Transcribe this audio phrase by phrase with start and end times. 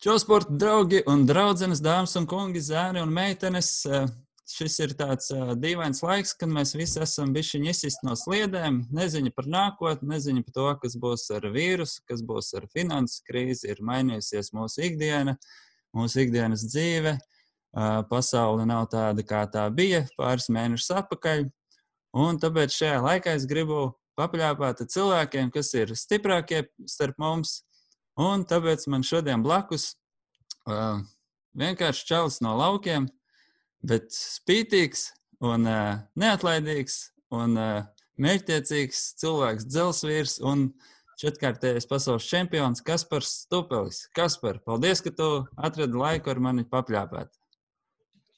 [0.00, 3.66] Čau, sporta draugi un draudzenes, dāmas un kungi, zēni un meitenes.
[3.84, 4.06] Eh,
[4.48, 8.78] šis ir tāds uh, dīvains laiks, kad mēs visi esam bijuši izsist no sliedēm.
[8.96, 13.68] Neziņa par nākotni, neziņa par to, kas būs ar vīrusu, kas būs ar finanses krīzi.
[13.74, 15.36] Ir mainījusies mūsu ikdiena,
[15.92, 17.18] mūsu ikdienas dzīve.
[17.76, 21.50] Uh, pasaule nav tāda, kā tā bija pāris mēnešus atpakaļ.
[22.24, 27.60] Un tāpēc šajā laikā es gribu papļāpāt cilvēkiem, kas ir stiprākie starp mums,
[28.18, 29.94] Un tāpēc man šodien blakus
[30.66, 30.98] uh,
[31.58, 33.06] vienkārši čalis no laukiem,
[33.86, 35.10] bet spītīgs
[35.40, 36.98] un uh, neatlaidīgs
[37.32, 37.82] un uh,
[38.20, 40.68] mērķtiecīgs cilvēks, dzelzvīrs un
[41.20, 44.06] četrkārtējais pasaules čempions Kaspars Stupelis.
[44.16, 47.32] Kaspar, paldies, ka tu atradi laiku ar mani papļāpēt.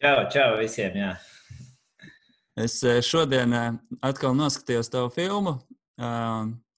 [0.03, 0.99] Čau, čau visiem!
[0.99, 1.13] Jā.
[2.59, 3.55] Es šodien
[4.05, 5.55] atkal noskatījos tavu filmu.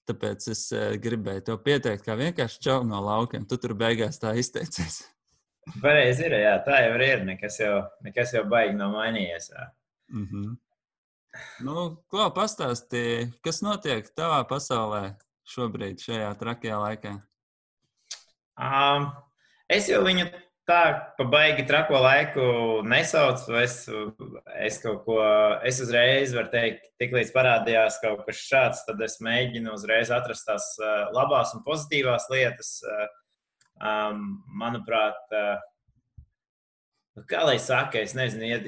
[0.05, 3.47] Tāpēc es uh, gribēju to pieteikt, kā vienkārši čau no laukiem.
[3.49, 5.01] Tu tur beigās tā izteicies.
[5.83, 7.25] Pareizi ir, jā, tā jau ir.
[7.25, 9.49] Nekas jau, nekas jau baigi nav mainījies.
[9.53, 9.67] Jā.
[10.13, 10.55] Mm -hmm.
[11.65, 17.13] Nu, ko pastāstīja, kas notiek tavā pasaulē šobrīd, šajā trakajā laikā?
[18.55, 19.09] Um,
[19.69, 20.29] es jau viņu
[20.69, 20.81] tā
[21.17, 22.45] pa baigi trako laiku
[22.87, 23.53] nesaucu.
[23.61, 23.77] Es,
[24.65, 25.19] es kaut ko,
[25.65, 30.73] es uzreiz varu teikt, tiklīdz parādījās kaut kas šāds, tad es mēģinu uzreiz atrast tās
[31.15, 32.79] labās un pozitīvās lietas.
[33.75, 35.57] Um, manuprāt, uh,
[37.27, 38.59] kā lai saka, es nezinu, ja,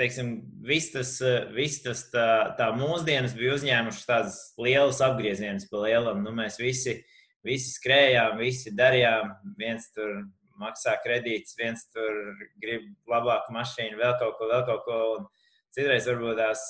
[0.00, 1.14] teiksim, viss tas,
[1.52, 6.22] viss tas tā, tā mūsdienas bija uzņēmušas tādas lielas apgriezienus pa lielam.
[6.24, 6.96] Nu, mēs visi,
[7.44, 10.22] visi skrējām, visi darījām, viens tur
[10.60, 15.00] maksā kredītus, viens tur grib labāku mašīnu, vēl kaut ko, vēl kaut ko.
[15.18, 15.26] Un
[15.74, 16.62] citreiz varbūt tās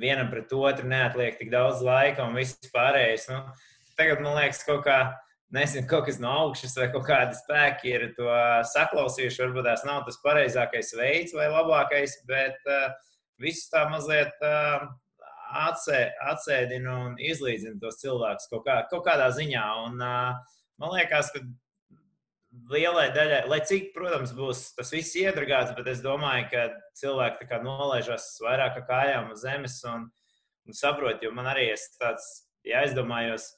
[0.00, 3.26] vienam pret otru neatliek tik daudz laika un viss pārējais.
[3.32, 3.42] Nu,
[3.98, 5.02] tagad man liekas, kaut kā.
[5.50, 8.30] Nezinu, kaut kas no augšas vai kaut kādi spēki ir to
[8.70, 9.40] saklausījuši.
[9.42, 12.92] Varbūt tās nav tas pareizākais veids vai labākais, bet uh,
[13.42, 14.84] viss tā mazliet uh,
[15.66, 19.64] atsē, atsēdina un izlīdzina tos cilvēkus kaut, kā, kaut kādā ziņā.
[19.88, 21.42] Un, uh, man liekas, ka
[22.70, 26.66] lielai daļai, lai cik, protams, būs tas viss iedragāts, bet es domāju, ka
[27.00, 30.06] cilvēki nolaižas vairāk kā kājām uz zemes un,
[30.66, 32.28] un saprot, jo man arī ir tāds,
[32.66, 33.50] ja aizdomājos,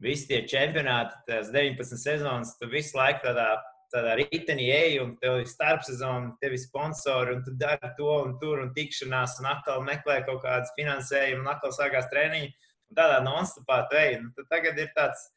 [0.00, 3.48] visi tie čempionāti, tās 19 sezonas, tu visu laiku tādā,
[3.92, 8.36] tādā ritenī ej, un tev ir starpsezona, tev ir sponsori, un tu dari to un
[8.42, 12.52] tur, un tikšanās, un atkal meklē kaut kādas finansējumu, un atkal sākās treniņi,
[12.90, 14.16] un tādā non-stopā te ej.
[14.24, 15.28] Nu, tagad ir tāds,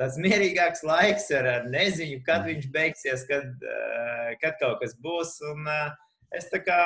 [0.00, 5.36] tāds mierīgāks laiks ar, ar neziņu, kad viņš beigsies, kad, uh, kad kaut kas būs.
[5.52, 5.90] Un, uh,
[6.36, 6.80] es, kā,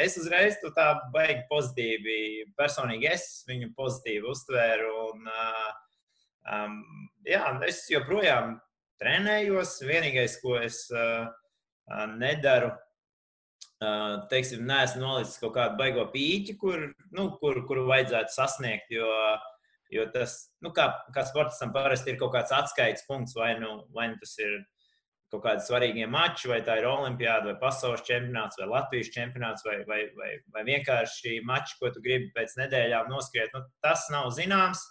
[0.00, 2.18] es uzreiz to tā baigi pozitīvi,
[2.58, 4.90] personīgi es viņu pozitīvi uztvēru.
[5.10, 5.70] Un, uh,
[6.56, 6.80] um,
[7.28, 8.58] jā, es joprojām
[9.00, 9.78] trenējos.
[9.88, 11.30] Vienīgais, ko es uh,
[12.16, 12.72] nedaru,
[13.80, 18.92] uh, teiksim, neesmu nolicis kaut kādu baigo pīķi, kur, nu, kur, kuru vajadzētu sasniegt.
[18.94, 19.08] Jo,
[19.90, 24.06] Jo tas, nu, kā, kā sportistam parasti ir kaut kāds atskaites punkts, vai nu, vai
[24.12, 24.60] nu tas ir
[25.30, 29.76] kaut kādi svarīgi mači, vai tā ir olimpiāda, vai pasaules čempionāts, vai Latvijas čempionāts, vai,
[29.88, 33.54] vai, vai, vai vienkārši mači, ko tu gribi pēc nedēļām noskriet.
[33.54, 34.82] Nu, tas nav zināms.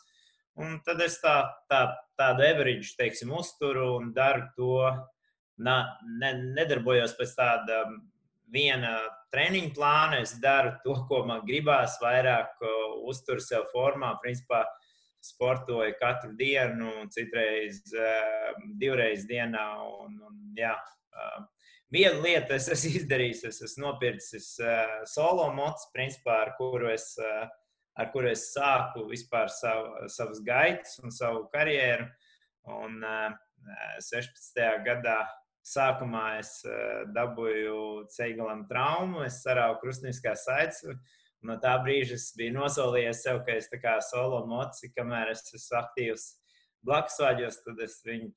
[0.59, 1.35] Un tad es tā,
[1.71, 1.81] tā,
[2.19, 4.79] tādu average, teiksim, uzturu un daru to.
[5.59, 5.75] Na,
[6.21, 7.81] ne, nedarbojos pēc tāda
[8.51, 8.93] viena
[9.35, 10.21] treniņa plāna.
[10.23, 12.63] Es daru to, ko man gribās, vairāk
[13.11, 14.13] uzturu sev formā.
[14.23, 14.78] Principā, uh,
[15.24, 19.66] sportoju katru dienu, citreiz uh, divreiz dienā.
[20.03, 21.47] Un, un, jā, uh,
[21.90, 27.16] Vienu lietu es esmu izdarījis, es esmu nopircis uh, solo mocu, principā, ar kuru es,
[27.19, 32.06] ar kuru es sāku vispār savu, savas gaitas un savu karjeru.
[32.69, 33.34] Un, uh,
[34.00, 34.62] 16.
[34.86, 35.18] gadā
[35.66, 36.51] sākumā es
[37.13, 40.86] dabūju ceļgalam traumu, es sarauju krustniskās saites
[41.47, 45.77] No tā brīža es biju nosolījies sev, ka es kā solo moci, kamēr es esmu
[45.79, 46.25] aktīvs
[46.85, 48.31] blakus vaļos, tad es viņu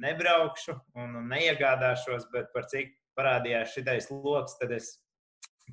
[0.00, 4.94] nebraukšu un, un neiegādāšos, bet par cik parādījās šitais lokus, tad es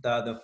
[0.04, 0.36] tādu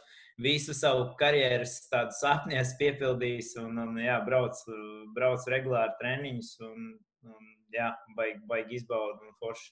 [0.41, 1.81] visu savu karjeras
[2.19, 4.77] sapni esmu piepildījis un, un jā, braucu
[5.15, 6.91] brauc regulāri treniņus un,
[7.29, 9.71] un jā, baigi, baigi izbaudu un forši.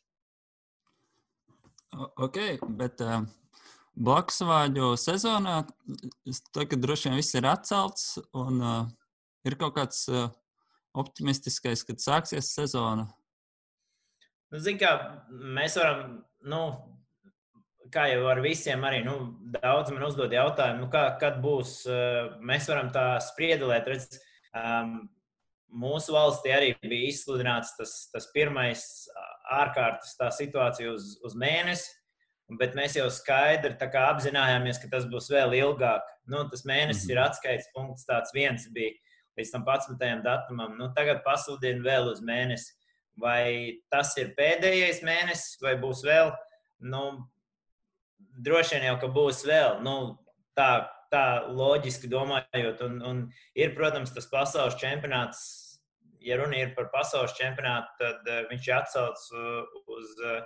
[2.23, 2.37] Ok,
[2.79, 3.23] bet uh,
[3.99, 5.61] Blakusvāģu sezonā
[6.55, 8.85] tagad droši vien viss ir atcelts, un uh,
[9.47, 10.29] ir kaut kāds uh,
[10.97, 13.09] optimistiskais, kad sāksies sezona.
[14.51, 14.93] Nu, Zin, kā,
[15.31, 16.61] mēs varam, nu,
[17.91, 19.17] kā jau ar visiem, arī nu,
[19.59, 21.81] daudz man uzdod jautājumu, nu, kā, kad būs.
[21.87, 23.91] Uh, mēs varam tā spriedelēt.
[23.91, 24.21] Redz,
[24.55, 25.01] um,
[25.71, 28.83] mūsu valstī arī bija izsludināts tas, tas pirmais
[29.51, 31.91] ārkārtas situācija uz, uz mēnesi,
[32.59, 36.05] bet mēs jau skaidri apzinājāmies, ka tas būs vēl ilgāk.
[36.29, 37.15] Nu, tas mēnesis mm -hmm.
[37.15, 38.91] ir atskaites punkts, tāds viens bija
[39.37, 40.23] līdz tam 11.
[40.23, 40.77] datumam.
[40.77, 42.73] Nu, tagad pasludina vēl uz mēnesi.
[43.17, 46.31] Vai tas ir pēdējais mēnesis, vai būs vēl?
[46.79, 47.27] Nu,
[48.19, 49.81] droši vien jau, ka būs vēl.
[49.83, 50.17] Nu,
[50.55, 55.71] tā, tā loģiski domājot, un, un ir, protams, tas pasaules čempionāts
[56.21, 60.41] ja runa ir par pasaules čempionātu, tad uh, viņš ir atsaucis uh, uz, uh,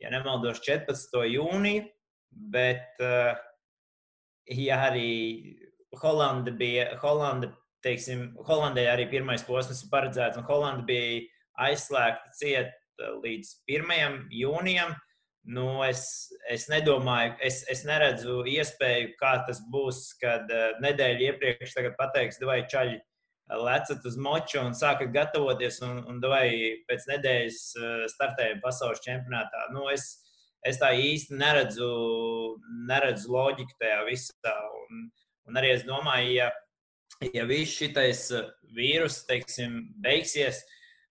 [0.00, 1.16] ja nemaldos, 14.
[1.32, 1.86] jūniju.
[2.52, 3.32] Bet, uh,
[4.52, 5.56] ja arī
[5.96, 7.50] Holanda bija, Holanda,
[7.84, 11.22] teiksim, Holandē arī pirmais posms ir paredzēts, un Holanda bija
[11.68, 12.74] aizslēgta ciet
[13.24, 14.26] līdz 1.
[14.34, 14.96] jūnijam.
[15.48, 21.78] Nu, es, es nedomāju, es, es neredzu iespēju, kā tas būs, kad uh, nedēļa iepriekš
[21.96, 22.98] pateiks, vai čaļi,
[23.56, 26.48] lecat uz moču un sākat gatavoties, un, un vai
[26.88, 29.68] pēc nedēļas eh, startējam pasaules čempionātā.
[29.72, 30.18] Nu, es,
[30.66, 31.88] es tā īsti neredzu,
[32.88, 34.54] neredzu loģiku tajā visā.
[34.82, 35.08] Un,
[35.48, 36.50] un arī es domāju, ja,
[37.32, 40.60] ja viss šis eh, vīrus teiksim, beigsies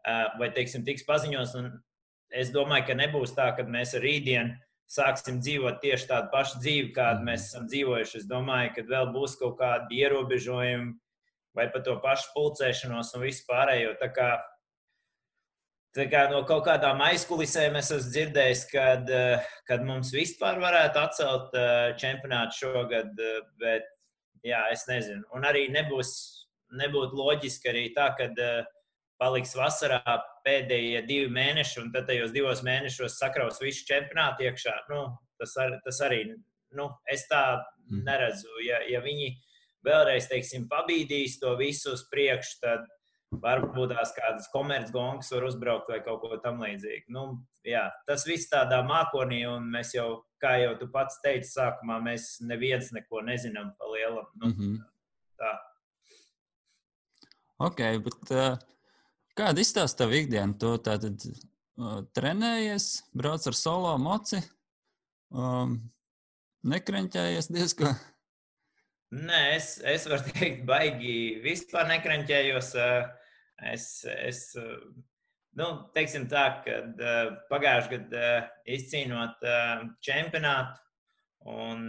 [0.05, 1.57] eh, vai teiksim, tiks paziņots,
[2.37, 4.53] es domāju, ka nebūs tā, ka mēs rītdien
[4.87, 8.21] sāksim dzīvot tieši tādu pašu dzīvi, kādu mēs esam dzīvojuši.
[8.21, 10.93] Es domāju, ka vēl būs kaut kādi ierobežojumi
[11.57, 13.95] vai par to pašu pulcēšanos un visu pārējo.
[14.01, 14.29] Tā kā,
[15.97, 21.01] tā kā no kaut kādām aizkulisēm es esmu dzirdējis, kad, eh, kad mums vispār varētu
[21.01, 23.89] atcelt eh, čempionātu šogad, eh, bet
[24.45, 25.25] jā, es nezinu.
[25.35, 26.11] Un arī nebūs,
[26.77, 28.29] nebūtu loģiski arī tā, ka
[29.17, 30.01] paliks vasarā
[30.45, 34.75] pēdējie divi mēneši, un tad tajos divos mēnešos sakraus visu čempionātu iekšā.
[34.91, 35.07] Nu,
[35.41, 36.21] tas, ar, tas arī,
[36.77, 38.03] nu, es tā mm.
[38.05, 38.51] neredzu.
[38.67, 39.31] Ja, ja viņi
[39.85, 42.85] vēlreiz, teiksim, pabīdīs to visu uz priekšu, tad
[43.43, 47.11] varbūt tās kādas komercgongas var uzbraukt vai kaut ko tamlīdzīgu.
[47.13, 47.25] Nu,
[47.67, 52.37] jā, tas viss tādā mākonī, un mēs jau, kā jau tu pats teici, sākumā mēs
[52.47, 54.29] neviens neko nezinām pa lielam.
[54.35, 54.77] Nu, mm -hmm.
[55.37, 55.51] Tā.
[57.67, 58.57] Ok, bet uh,
[59.37, 60.57] kāda izstāsta tavu ikdienu?
[60.57, 64.41] Tu tātad uh, trenējies, brauc ar solo moci,
[65.29, 65.77] um,
[66.63, 67.95] nekreņķējies diezgan
[69.15, 72.73] Nē, es, es varu teikt, baigi vispār nekranķējos.
[73.71, 74.41] Es, es
[75.57, 78.31] nu, teiksim tā, ka eh, pagājušajā gadā
[78.75, 79.47] izcīnot
[80.03, 80.83] čempionātu
[81.47, 81.87] un,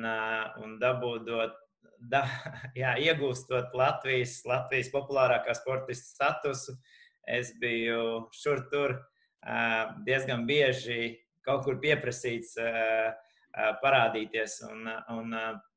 [0.62, 1.58] un dabūdot,
[1.98, 2.22] da,
[2.78, 6.78] jā, iegūstot Latvijas, Latvijas populārākā sportista statusu,
[7.26, 8.94] es biju šur tur
[10.06, 12.54] diezgan bieži kaut kur pieprasīts
[13.82, 14.62] parādīties.
[14.70, 15.34] Un, un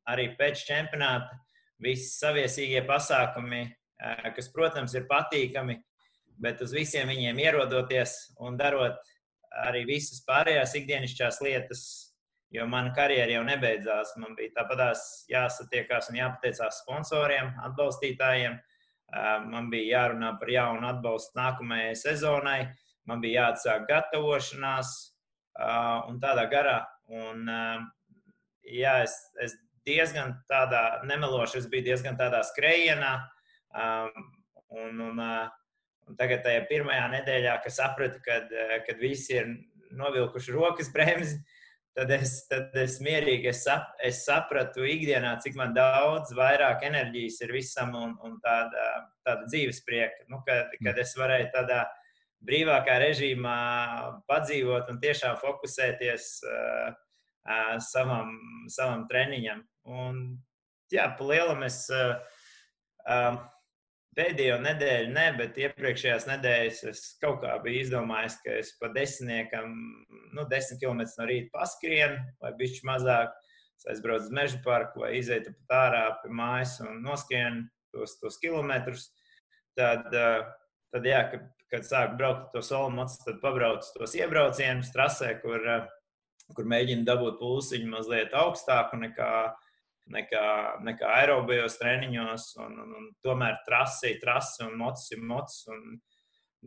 [0.10, 1.38] arī pēc čempionāta
[1.82, 3.64] visi saviesīgie pasākumi,
[4.36, 5.78] kas, protams, ir patīkami,
[6.42, 8.98] bet uz visiem viņiem ierodoties un darot
[9.68, 11.84] arī visas pārējās ikdienišķās lietas,
[12.52, 14.16] jo mana karjera jau nebeidzās.
[14.22, 18.60] Man bija tāpatās jāsatiekās un jāpateicās sponsoriem, atbalstītājiem.
[19.52, 22.60] Man bija jārunā par jaunu atbalstu nākamajai sezonai,
[23.10, 24.94] man bija jāatsāk gatavošanās
[26.08, 26.80] un tādā garā.
[27.12, 27.44] Un,
[28.64, 29.58] jā, es, es
[29.88, 33.16] diezgan tādā nemeloši, es biju diezgan tādā skrejienā.
[33.72, 34.30] Um,
[34.72, 35.48] un, un, uh,
[36.10, 39.52] un tagad, tajā pirmajā nedēļā, kad sapratu, kad, uh, kad visi ir
[39.98, 41.40] novilkuši rokas bremzi,
[41.96, 47.42] tad es, tad es mierīgi es sap, es sapratu ikdienā, cik man daudz vairāk enerģijas
[47.46, 48.86] ir visam un, un tāda,
[49.28, 50.28] tāda dzīves prieka.
[50.32, 51.84] Nu, kad, kad es varēju tādā
[52.48, 53.58] brīvākā režīmā
[54.30, 56.94] padzīvot un tiešām fokusēties uh,
[57.46, 58.38] uh, savam,
[58.72, 59.62] savam treniņam.
[59.90, 60.22] Un,
[60.94, 62.18] jā, pa lielam es uh,
[63.10, 63.40] uh,
[64.18, 69.72] pēdējo nedēļu, ne, bet iepriekšējās nedēļas es kaut kā biju izdomājis, ka es pa desmitniekam,
[70.36, 73.32] nu, desmit km no rīta paskrienu, vai bišķi mazāk.
[73.82, 77.64] Es aizbraucu uz meža parku vai izietu pat ārā pie mājas un noskrienu
[77.96, 79.08] tos, tos kilometrus.
[79.80, 80.44] Tad, uh,
[80.94, 85.66] tad jā, kad, kad sāku braukt to soli mocu, tad pabraucu tos iebraucienus trasē, kur,
[85.66, 85.90] uh,
[86.54, 89.71] kur mēģinu dabūt pulsiņu mazliet augstāku nekā uh,
[90.14, 90.46] nekā,
[90.86, 92.48] nekā aerobijos treniņos.
[92.66, 95.66] Un, un, un tomēr trasi, trasi un mocis ir mocis.
[95.72, 96.00] Un,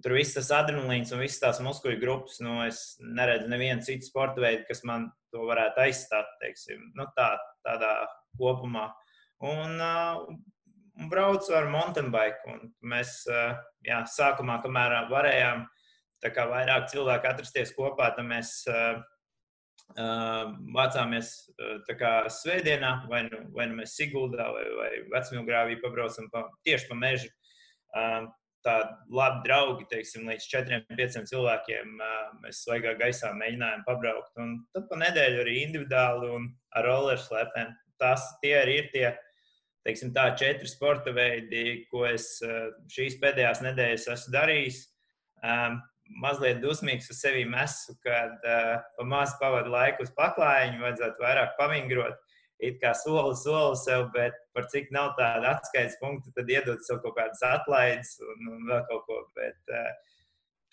[0.03, 2.41] tur viss tas adrenalīns un visas tās muskuļu grupas.
[2.45, 6.35] Nu, es neredzu nevienu citu sporta veidu, kas man to varētu aizstāt.
[6.43, 7.35] Teiksim, nu, tā,
[7.67, 7.95] tādā
[8.39, 8.89] kopumā.
[9.45, 10.25] Un, uh,
[10.99, 12.59] un braucu ar mountain bike.
[12.87, 15.67] Mēs uh, jā, sākumā, kamēr varējām,
[16.25, 19.03] tā kā vairāk cilvēku atrasties kopā, tad mēs uh,
[19.95, 21.33] Mācāmies
[21.99, 26.99] kā, svētdienā, vai nu, vai nu mēs Siguldā vai, vai Vecmīlgrāvī pabraucam pa, tieši pa
[26.99, 27.31] mežu.
[28.65, 31.99] tādi labi draugi, teiksim, līdz 4-5 cilvēkiem.
[32.43, 34.33] Mēs svaigā gaisā mēģinājām pabraukt.
[34.41, 37.77] Un tad pa nedēļu arī individuāli un ar roller slēpēm.
[38.01, 39.07] Tas tie arī ir tie
[39.85, 42.39] teiksim, tā, četri sporta veidi, ko es
[42.93, 44.79] šīs pēdējās nedēļas esmu darījis.
[46.21, 51.57] Mazliet dusmīgs uz sevi esmu, kad uh, pa maz pavadu laiku uz paklājiņu, vajadzētu vairāk
[51.59, 52.21] pavingrot
[52.65, 57.01] it kā soli soli sev, bet par cik nav tāda atskaites punkta, tad iedod sev
[57.05, 59.19] kaut kādas atlaides un, un vēl kaut ko.
[59.39, 60.21] Bet, uh,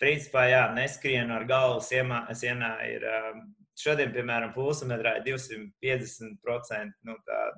[0.02, 3.10] principā, jā, neskrienu ar galvu sienā, sienā ir.
[3.16, 3.50] Um,
[3.82, 7.14] Šodien, piemēram, pulsmetrā ir 250% nu,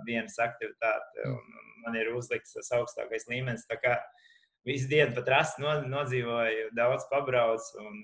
[0.07, 3.67] dienas aktivitāte, un, un man ir uzlikts tas augstākais līmenis.
[4.65, 7.99] Visu dienu pat rasti nodzīvoju, daudz pabraucu un,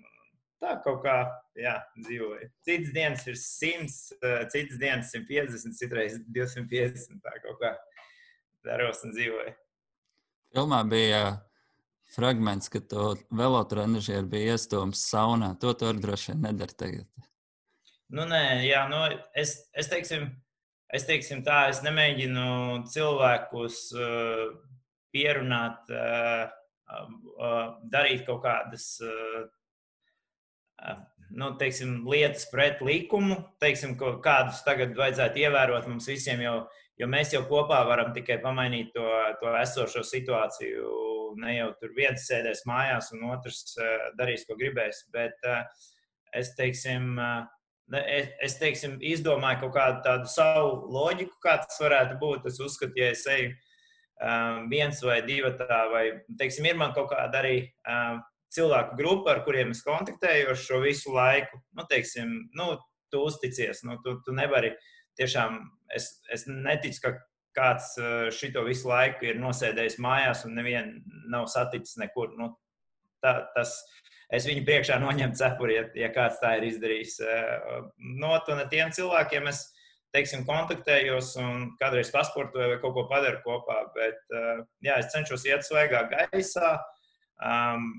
[0.61, 1.17] tā kaut kā
[1.57, 2.51] jā, dzīvoju.
[2.67, 7.23] Citas dienas ir 100, eh, citas dienas 150, citreiz 250.
[7.25, 7.73] Tā kaut kā
[8.67, 9.55] daros un dzīvoju.
[10.51, 11.23] Filmā bija
[12.15, 15.55] fragments, ka to velotrenažieru bija iestūmis saunā.
[15.63, 17.27] To tu arī droši vien nedari tagad.
[18.11, 19.05] Nu, nē, jā, nu,
[19.39, 20.27] es, es, teiksim,
[20.93, 22.47] es teiksim tā, es nemēģinu
[22.91, 24.49] cilvēkus uh,
[25.15, 26.47] pierunāt, uh,
[27.39, 29.49] uh, darīt kaut kādas uh,
[31.31, 36.55] nu, teiksim, lietas pret likumu, teiksim, kādus tagad vajadzētu ievērot mums visiem, jo,
[36.99, 39.07] jo mēs jau kopā varam tikai pamainīt to,
[39.43, 40.97] to esošo situāciju.
[41.41, 43.77] Ne jau tur viens sēdēs mājās, un otrs
[44.19, 45.05] darīs, ko gribēs.
[45.15, 45.39] Bet
[46.35, 47.21] es, teiksim,
[48.01, 52.51] es, es teiksim, izdomāju kaut kādu tādu savu loģiku, kā tas varētu būt.
[52.51, 53.55] Es uzskatu, ja es eju
[54.71, 56.05] viens vai divi tā, vai,
[56.39, 57.55] teiksim, ir man kaut kāda arī
[58.55, 62.73] cilvēku grupa, ar kuriem es kontaktējos šo visu laiku, nu, teiksim, nu,
[63.11, 64.73] tu uzticies, nu, tu, tu nevari
[65.19, 65.59] tiešām,
[65.95, 67.15] es, es neticu, ka
[67.57, 72.35] kāds eh, šito visu laiku ir nosēdējis mājās un nevienu nav saticis nekur.
[72.39, 72.53] Nu,
[73.25, 73.75] tā, tas,
[74.33, 77.19] es viņu priekšā noņemu cepuri, ja, ja kāds tā ir izdarījis.
[78.21, 79.65] No no tiem cilvēkiem es
[80.15, 83.81] teiksim, kontaktējos un kādreiz pasportoju vai kaut ko padaru kopā.
[83.97, 86.77] Bet eh, jā, es cenšos iet svaigā gaisā.
[87.41, 87.91] Um,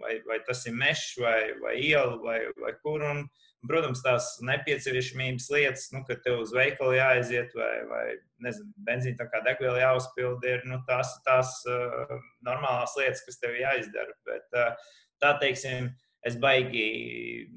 [0.00, 3.04] vai, vai tas ir mežs, vai, vai iela, vai, vai kur.
[3.04, 3.24] Un,
[3.68, 8.04] protams, tās nepieciešamības lietas, nu, kad tev uz veikalu jāaiziet, vai, vai
[8.46, 12.14] nezinu, benzīna tā kā degviela jāuzpild, ir nu, tās, tās uh,
[12.46, 14.16] normālās lietas, kas tev jāizdara.
[14.28, 15.90] Bet, uh, tā teiksim,
[16.26, 16.86] es baigi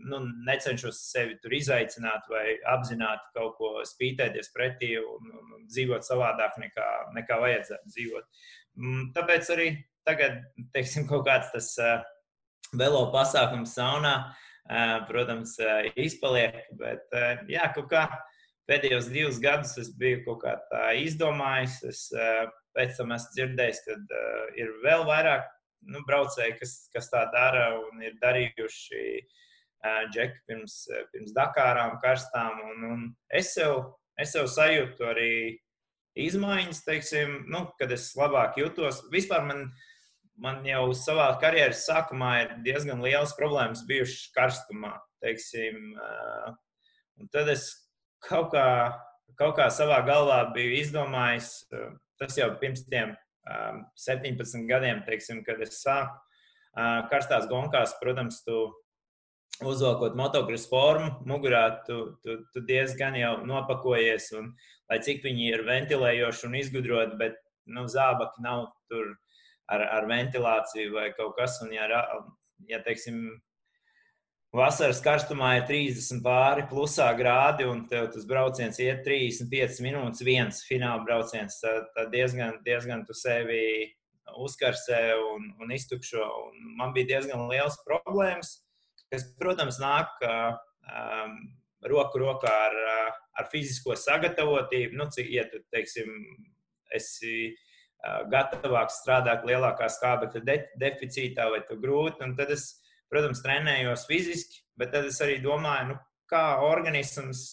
[0.07, 6.05] nu, necenšos sevi tur izaicināt vai apzināti kaut ko spītēties pretī un, un, un dzīvot
[6.07, 8.47] savādāk nekā, nekā vajadzētu dzīvot.
[8.79, 9.69] Mm, tāpēc arī
[10.07, 10.39] tagad,
[10.75, 11.99] teiksim, kaut kāds tas uh,
[12.77, 14.15] velo pasākums saunā,
[15.09, 15.57] protams,
[15.99, 16.63] izpaliek.
[16.79, 17.09] Bet,
[17.51, 18.05] jā, kaut kā
[18.69, 21.79] pēdējos divus gadus es biju kaut kā tā izdomājis.
[21.89, 22.05] Es
[22.73, 24.23] pēc tam esmu dzirdējis, ka
[24.59, 25.49] ir vēl vairāk
[25.89, 29.05] nu, braucēji, kas, kas tā dara un ir darījuši
[30.13, 30.77] džeki pirms,
[31.11, 32.61] pirms Dakārām, karstām.
[32.71, 33.81] Un, un es, sev,
[34.19, 35.33] es sev sajūtu arī
[36.23, 39.03] izmaiņas, teiksim, nu, kad es labāk jūtos.
[39.11, 39.67] Vispār man
[40.41, 44.95] man jau savā karjeras sākumā ir diezgan liels problēmas bijušas karstumā.
[45.23, 45.93] Teiksim,
[47.19, 47.69] un tad es
[48.25, 48.65] kaut kā,
[49.39, 51.51] kaut kā savā galvā biju izdomājis,
[52.19, 53.13] tas jau pirms tiem
[53.43, 56.21] 17 gadiem, teiksim, kad es sāku
[57.11, 58.71] karstās gonkās, protams, tu
[59.61, 64.49] uzvalkot motocross formu, mugurā tu, tu, tu diezgan jau nopakojies, un
[64.89, 67.37] lai cik viņi ir ventilējoši un izgudroti, bet
[67.69, 69.13] nu, zābaki nav tur
[69.71, 71.59] ar, ar ventilāciju vai kaut kas.
[71.63, 71.87] Un, ja,
[72.69, 73.21] ja teiksim,
[74.53, 80.61] vasaras karstumā ir 30 pāri plusā grādi un tev tas brauciens iet 35 minūtes, viens
[80.67, 83.63] fināla brauciens, tad, tad diezgan, diezgan tu sevi
[84.39, 86.23] uzkarsē un, un iztukšo.
[86.47, 88.55] Un man bija diezgan liels problēmas,
[89.11, 91.35] kas, protams, nāk um,
[91.89, 92.79] roku rokā ar,
[93.39, 94.97] ar fizisko sagatavotību.
[94.99, 96.09] Nu, cik, ja tu, teiksim,
[96.93, 97.53] esi
[98.31, 102.23] gatavāks strādāt lielākā skābekļa de deficītā vai tu grūti.
[102.25, 102.82] Un tad es,
[103.13, 107.45] protams, trenējos fiziski, bet tad es arī domāju, nu, kā organisms,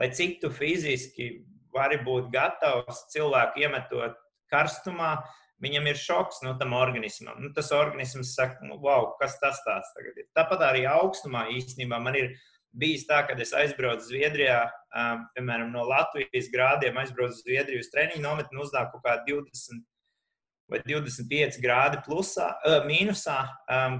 [0.00, 1.30] lai cik tu fiziski
[1.76, 4.16] vari būt gatavs cilvēku iemetot
[4.52, 5.16] karstumā,
[5.62, 7.40] viņam ir šoks no nu, tam organismam.
[7.40, 10.28] Nu, tas organisms saka, nu, wow, kas tas tāds tagad ir.
[10.36, 12.34] Tāpat arī augstumā īstenībā man ir
[12.76, 14.66] bijis tā, ka es aizbraucu Zviedrijā,
[15.36, 19.84] piemēram, no Latvijas grādiem, aizbraucu uz Zviedriju uz treniņu nometni, uznāk kaut kā 20
[20.70, 22.48] vai 25 grādi plusā,
[22.86, 23.38] mīnusā,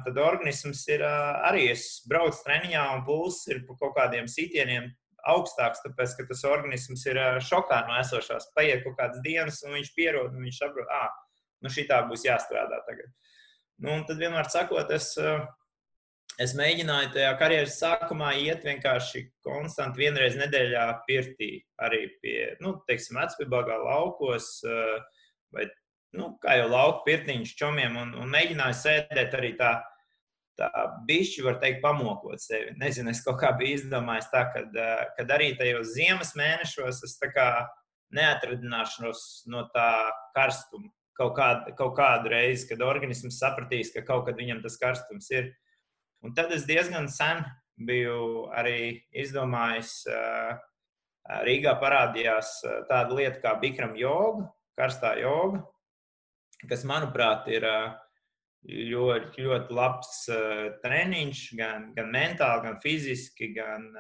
[0.07, 4.91] tad organisms ir arī es braucu treniņā un pulss ir pa kaut kādiem sitieniem
[5.31, 8.51] augstāks, tāpēc ka tas organisms ir šokā no esošās.
[8.57, 11.15] Paiet kaut kādas dienas, un viņš pierod, un viņš saprot, ah,
[11.63, 13.11] nu šī tā būs jāstrādā tagad.
[13.83, 15.13] Nu, un tad vienmēr sakot, es,
[16.43, 21.51] es mēģināju tajā karjeras sākumā iet vienkārši konstanti vienreiz nedēļā pirtī.
[21.83, 24.55] Arī pie, nu, teiksim, vecpībāgā laukos
[25.55, 25.67] vai,
[26.15, 29.77] nu, kā jau lauku pirtiņš čomiem un, un mēģināju sēdēt arī tā
[30.57, 30.71] tā
[31.09, 32.75] bišķi, var teikt, pamokot sevi.
[32.81, 34.63] Nezinu, es kaut kā biju izdomājis tā, ka
[35.19, 37.49] kad arī tajos ziemas mēnešos es tā kā
[38.17, 39.21] neatradināšanos
[39.53, 39.91] no tā
[40.37, 40.91] karstuma.
[41.17, 45.49] Kaut kādu, kaut kādu reizi, kad organisms sapratīs, ka kaut kad viņam tas karstums ir.
[46.25, 47.41] Un tad es diezgan sen
[47.77, 50.03] biju arī izdomājis,
[51.27, 54.45] Rīgā parādījās tāda lieta kā Bikram joga,
[54.79, 55.65] karstā joga,
[56.65, 57.67] kas, manuprāt, ir
[58.67, 60.23] ļoti, ļoti labs
[60.83, 63.53] treniņš, gan, gan mentāli, gan fiziski.
[63.57, 63.91] Gan,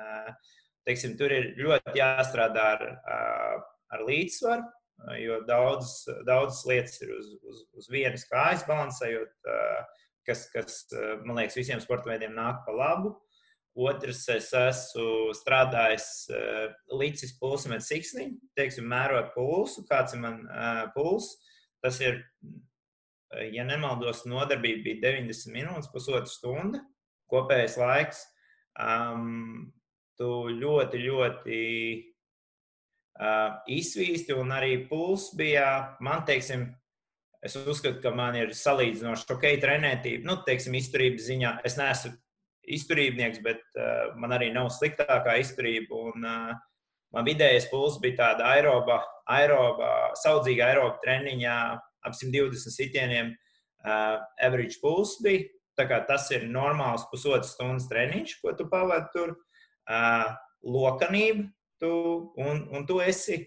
[0.86, 2.86] teiksim, tur ir ļoti jāstrādā ar,
[3.92, 4.66] ar līdzsvaru,
[5.20, 9.50] jo daudzas daudz lietas ir uz, uz, uz vienas kājas balansējot,
[10.26, 10.82] kas, kas
[11.26, 13.16] man liekas, visiem sporta veidiem nāk pa labu.
[13.76, 16.06] Otrs, es esmu strādājis
[16.96, 21.34] līdz pulsam ar siksniņu, teiksim, mērot pulsu, kāds ir man uh, puls.
[21.86, 22.24] Tas ir
[23.52, 26.82] ja nemaldos, nodarbība bija 90 minūtes, pusotra stunda
[27.30, 28.22] kopējais laiks.
[28.76, 29.72] Um,
[30.16, 31.60] tu ļoti, ļoti
[33.20, 36.68] uh, izsvīsti, un arī pulss bija, man teiksim,
[37.44, 41.52] es uzskatu, ka man ir salīdzinoši ok, trenētība, nu, teiksim, izturības ziņā.
[41.66, 42.14] Es neesmu
[42.76, 46.06] izturībnieks, bet uh, man arī nav sliktākā izturība.
[46.12, 46.54] Un, uh,
[47.14, 49.90] man vidējais pulss bija tāda aeroba, aeroba
[50.22, 51.58] saudzīga aeroba treniņā
[52.06, 55.50] ap 120 sitieniem uh, average pulse bija.
[55.76, 59.34] Tas ir normāls pusotras stundas treniņš, ko tu pavadi tur.
[59.86, 60.30] Uh,
[60.66, 61.90] lokanība, tu,
[62.40, 63.38] un, un tu esi,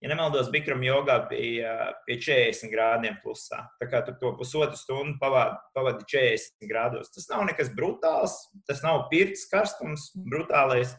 [0.00, 1.74] ja nemaldos, Bikram jogā bija
[2.06, 3.64] pie 40 grādiem plusā.
[3.80, 7.12] Tā kā tu to pusotru stundu pavadi, pavadi 40 grādos.
[7.14, 8.38] Tas nav nekas brutāls,
[8.70, 10.94] tas nav pirts karstums, brutālais,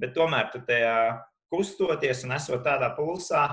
[0.00, 0.96] bet tomēr tu tajā
[1.50, 3.48] kustoties un esot tādā pulsā,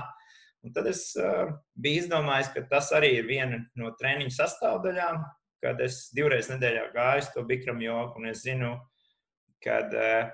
[0.66, 5.20] Un tad es uh, biju izdomājis, ka tas arī ir viena no treniņa sastāvdaļām,
[5.62, 8.18] kad es divreiz nedēļā gāju uz to bikram joku.
[8.18, 8.72] Un es zinu,
[9.62, 10.32] ka uh,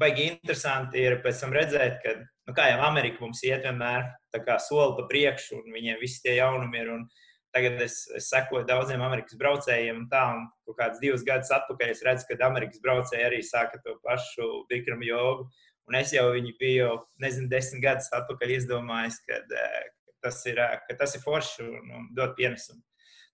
[0.00, 4.10] baigi interesanti ir pēc tam redzēt, ka, nu, kā jau Amerika mums iet vienmēr
[4.60, 6.94] soli pa priekšu, un viņiem visi tie jaunumi ir.
[7.52, 11.90] Tagad es, es sekoju daudziem Amerikas braucējiem, un tā, un kaut kāds divus gadus atpakaļ
[11.92, 15.50] es redzu, ka Amerikas braucēji arī sāka to pašu bikram jogu.
[15.90, 20.62] Un es jau viņu biju, nezinu, desmit gadus atpakaļ izdomājis, kad, eh, ka tas ir,
[20.62, 22.80] eh, ka tas ir forši un, un dot pienesumu.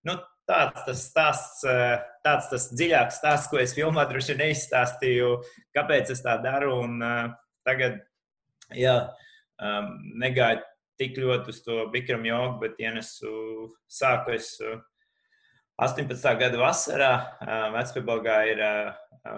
[0.03, 0.17] Nu,
[0.49, 5.31] tāds tas stāsts, eh, tāds tas dziļāks stāsts, ko es filmā droši neizstāstīju,
[5.77, 6.81] kāpēc es tā daru.
[6.83, 7.29] Un, uh,
[7.67, 8.01] tagad,
[8.75, 8.97] jā,
[9.61, 10.63] um, negāju
[10.99, 13.31] tik ļoti uz to bikram jogu, bet ienesu
[13.89, 14.53] sāku es.
[14.61, 14.81] Uh,
[15.79, 16.35] 18.
[16.35, 17.11] gada vasarā
[17.71, 18.61] Vecpēbalgā ir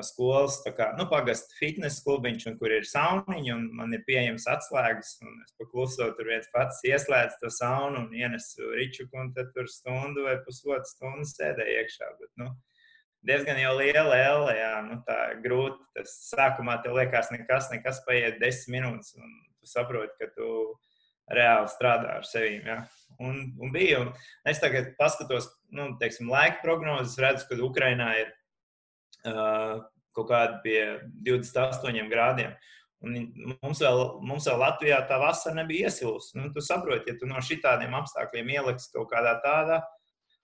[0.05, 5.13] skolas, kā, nu, pagastu fitnesa klubiņš, un kur ir sauniņa, un man ir pieejams atslēgas,
[5.21, 10.25] es pakluso tur viens pats ieslēdzu to saunu un ienesu ričuku, un tad tur stundu
[10.25, 12.09] vai pusotru stundu sēdēju iekšā.
[12.23, 12.49] Bet, nu,
[13.29, 15.81] diezgan jau liela elle, jā, nu, tā grūti.
[15.97, 19.29] Tas sākumā tev liekas nekas, nekas paiet desmit minūtes, un
[19.61, 20.49] tu saproti, ka tu
[21.35, 22.59] reāli strādā ar sevi.
[22.65, 22.81] Ja?
[23.21, 24.01] Un, un bija.
[24.03, 24.11] Un
[24.49, 28.31] es tagad paskatos, nu, teiksim, laika prognozes, redzu, ka Ukrainā ir
[29.29, 29.81] uh,
[30.17, 30.83] kaut kādi pie
[31.27, 32.55] 28 grādiem.
[33.01, 33.17] Un
[33.63, 36.35] mums vēl, mums vēl Latvijā tā vasara nebija iesilusi.
[36.37, 39.79] Nu, tu saproti, ja tu no šitādiem apstākļiem ieliksi kaut kādā tādā,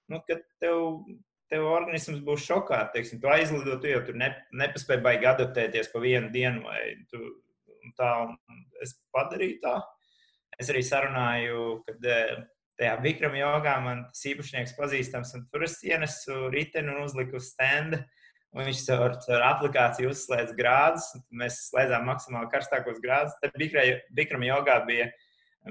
[0.09, 1.03] nu, ka tev,
[1.51, 2.79] tev organisms būs šokā.
[2.95, 6.65] Teiksim, tu aizlido, tu jau tur ne, nepaspēji baigi adaptēties pa vienu dienu,
[7.11, 7.29] tu
[7.99, 8.11] tā,
[8.81, 9.77] es padarīju tā.
[10.61, 12.37] Es arī sarunāju, kad eh,
[12.79, 17.51] tajā Vikrama jogā man tas īpašnieks pazīstams, un tur es ienesu riteni un uzliku uz
[17.53, 18.03] stenda.
[18.55, 23.35] Un viņš caur, caur aplikāciju uzslēdz grādus, mēs slēdzām maksimāli karstākos grādus.
[23.41, 25.09] Tad Bikrama jogā bija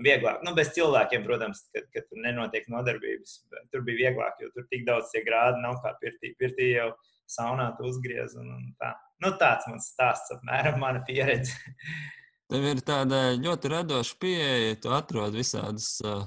[0.05, 0.43] vieglāk.
[0.45, 3.39] Nu, bez cilvēkiem, protams, kad, kad tur nenotiek nodarbības.
[3.73, 6.35] Tur bija vieglāk, jo tur tik daudz tie grādi nav kā pirtī.
[6.39, 6.91] Pirtī jau
[7.31, 8.93] saunā tu uzgriez un, un tā.
[9.25, 11.57] Nu, tāds mans stāsts, apmēram mana pieredze.
[12.47, 15.97] Tev ir tāda ļoti radoša pieeja, tu atrod visādus.
[16.05, 16.27] Uh,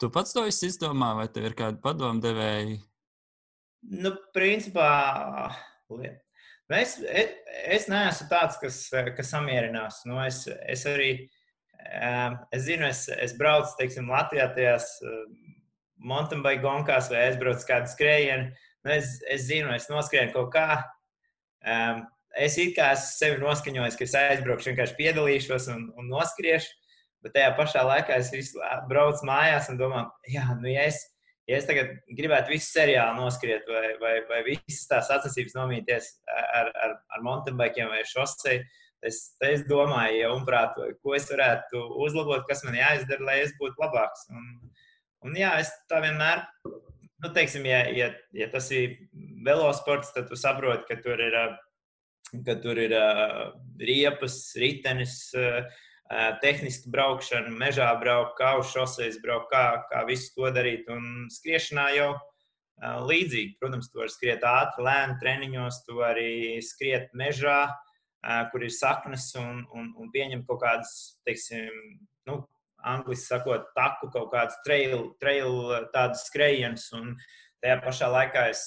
[0.00, 2.76] tu pats to izdomā, vai tev ir kādi padomdevēji?
[4.04, 4.88] Nu, principā,
[6.72, 7.32] es, es,
[7.76, 8.78] es neesmu tāds, kas,
[9.16, 10.02] kas samierinās.
[10.08, 11.10] Nu, es, es arī,
[12.00, 14.90] um, es zinu, es, es braucu, teiksim, Latvijā tajās
[16.04, 18.52] mountain bike gonkās vai es braucu kādu skrējienu.
[18.84, 20.68] Nu, es, es zinu, es noskrienu kaut kā.
[21.64, 22.04] Um,
[22.40, 26.70] es it kā sevi noskaņojis, ka es aizbraukšu, vienkārši piedalīšos un, un noskriešu.
[27.24, 30.98] Bet tajā pašā laikā es visu braucu mājās un domāju, jā, nu, ja es,
[31.48, 36.68] ja es tagad gribētu visu seriālu noskriet, vai, vai, vai visas tās sacensības nomīties ar,
[36.68, 38.58] ar, ar mountainbikiem vai šosei,
[39.08, 43.80] es, es domāju, ja umprāt, ko es varētu uzlabot, kas man jāizdara, lai es būtu
[43.80, 44.28] labāks.
[44.34, 44.50] Un,
[45.24, 46.44] un jā, es tā vienmēr,
[47.24, 48.98] nu, teiksim, ja, ja, ja tas ir
[49.44, 51.40] velosports, tad tu saproti, ka tur ir,
[52.46, 52.94] ka tur ir
[53.80, 55.32] riepas, ritenis.
[56.42, 60.84] Tehniski braukšana, mežā braukt, kā uz šoseis braukt, kā, kā visu to darīt.
[60.92, 62.10] Un skriešanā jau
[62.82, 63.56] līdzīgi.
[63.60, 67.70] Protams, tu vari skriet ātri, lēni treniņos, tu vari skriet mežā,
[68.52, 70.92] kur ir saknes un, un, un pieņemt kaut kādas,
[71.24, 71.72] teiksim,
[72.28, 72.42] nu,
[72.84, 76.90] angliski sakot, taku, kaut kādas trail, trail tādas skrejienas.
[76.96, 77.14] Un
[77.64, 78.64] tajā pašā laikā es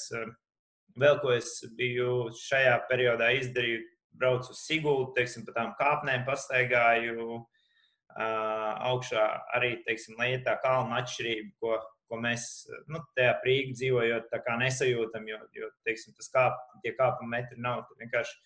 [1.01, 3.83] vēl ko es biju šajā periodā izdarīju,
[4.17, 9.25] braucu uz Sigūdu, teiksim, pa tām kāpnēm pastaigāju uh, augšā
[9.57, 11.77] arī, teiksim, tā kalna atšķirība, ko,
[12.09, 12.49] ko mēs,
[12.89, 14.29] nu, tajā prīgi dzīvojot,
[14.63, 18.37] nesajūtam, jo, jo teiksim, tas kāp, tie kāpuma metri nav, vienkārši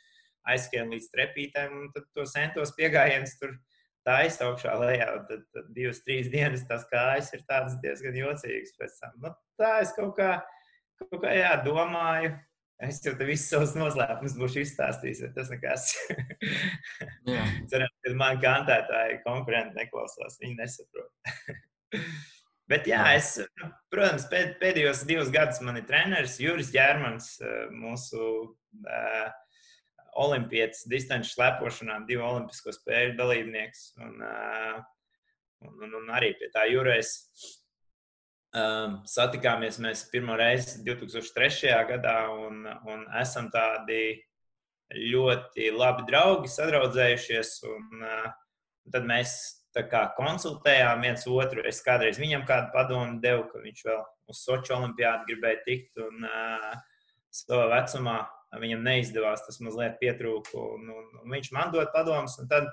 [0.51, 3.53] aizskrien līdz trepītēm, un tad tos centos piegājienus tur
[4.07, 7.43] taisa augšā lejā, tad, tad divas, trīs dienas tās kājas ir
[7.83, 8.17] diezgan
[9.03, 9.13] tam.
[9.21, 10.39] Nu, tā es kaut kā,
[11.09, 12.35] kaut kā jā, domāju,
[12.81, 15.91] Es jau te visus savus noslēpumus būšu izstāstījis, tas nekas.
[17.69, 21.11] Cerams, ka man kantētāji konkurenti neklausās, viņi nesaprot.
[22.71, 23.35] bet jā, es,
[23.93, 29.29] protams, pēd, pēdējos divus gadus man ir treneris Juris Ģermans, eh, mūsu uh,
[30.25, 33.91] olimpietis distanču slepošanā, divu olimpisko spēļu dalībnieks.
[34.01, 34.81] Un, uh,
[35.67, 37.13] un, un, un arī pie tā jūrais
[38.51, 41.71] satikāmies mēs pirmo reizi 2003.
[41.87, 44.19] gadā un, un esam tādi
[44.91, 47.53] ļoti labi draugi, sadraudzējušies.
[47.71, 48.29] Un, uh,
[48.91, 49.35] tad mēs
[49.71, 51.63] kā, konsultējām viens otru.
[51.67, 56.01] Es kādreiz viņam kādu padomu devu, ka viņš vēl uz Sochi olimpiādu gribēja tikt.
[56.03, 56.71] Un, uh,
[57.31, 58.17] savā vecumā
[58.59, 60.51] viņam neizdevās, tas mazliet pietrūka.
[60.59, 62.35] Un, un, un viņš man dod padomus.
[62.51, 62.67] Tad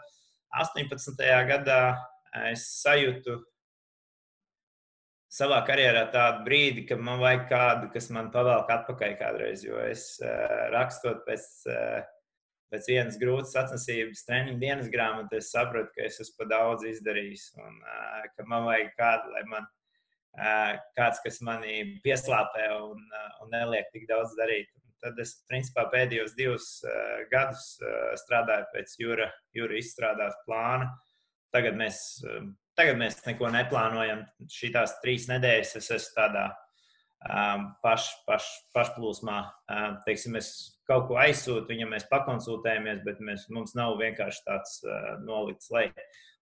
[0.58, 1.22] 18.
[1.48, 1.82] gadā
[2.50, 3.38] es sajūtu
[5.32, 9.64] savā karjerā tādu brīdi, ka man vajag kādu, kas man pavelk atpakaļ kādreiz.
[9.66, 12.00] Jo es uh, rakstot pēc, uh,
[12.72, 17.50] pēc vienas grūtas sacensības treniņa dienas grāmatas, es sapratu, ka es esmu pa daudz izdarījis
[17.60, 19.68] un uh, ka man vajag kādu, lai man
[20.94, 23.00] kāds, kas mani pieslāpē un,
[23.42, 24.68] un neliek tik daudz darīt.
[25.02, 26.68] Tad es principā pēdējos divus
[27.32, 27.64] gadus
[28.22, 30.92] strādāju pēc jūra, jūra izstrādāt plāna.
[31.50, 32.20] Tagad mēs
[32.78, 34.22] Tagad mēs neko neplānojam.
[34.54, 36.44] Šīs trīs nedēļas es esmu tādā
[37.26, 39.38] um, paš, paš, pašplūsmā.
[39.66, 40.52] Um, teiksim, es
[40.88, 45.88] kaut ko aizsūtu viņam, mēs pakonsultējamies, bet mēs, mums nav vienkārši tāds uh, nolikts, lai,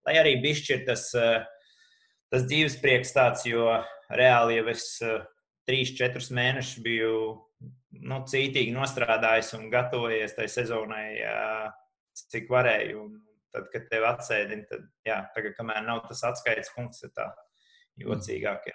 [0.06, 1.40] lai arī bišķi ir tas, uh,
[2.32, 3.70] tas dzīves prieks tāds, jo
[4.12, 5.24] reāli jau es uh,
[5.66, 7.16] trīs, četrus mēnešus biju
[7.96, 11.06] nu, cītīgi nostrādājis un gatavojies tai sezonai,
[12.28, 13.06] cik varēju.
[13.06, 13.16] Un,
[13.56, 17.30] tad, kad tevi atsēdina, tad, jā, tagad, kamēr nav tas atskaites punkts, ir tā
[18.02, 18.74] jocīgākie.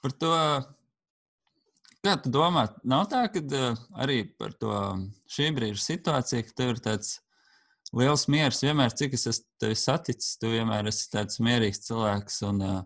[0.00, 0.34] Par to,
[2.04, 4.76] kā tu domā, nav tā, ka uh, arī par to
[5.30, 7.18] šī brīža situāciju, ka tev ir tāds
[7.96, 12.40] liels miers, vienmēr, cik es esmu tevi saticis, tu vienmēr esi tāds mierīgs cilvēks.
[12.48, 12.82] Un, uh,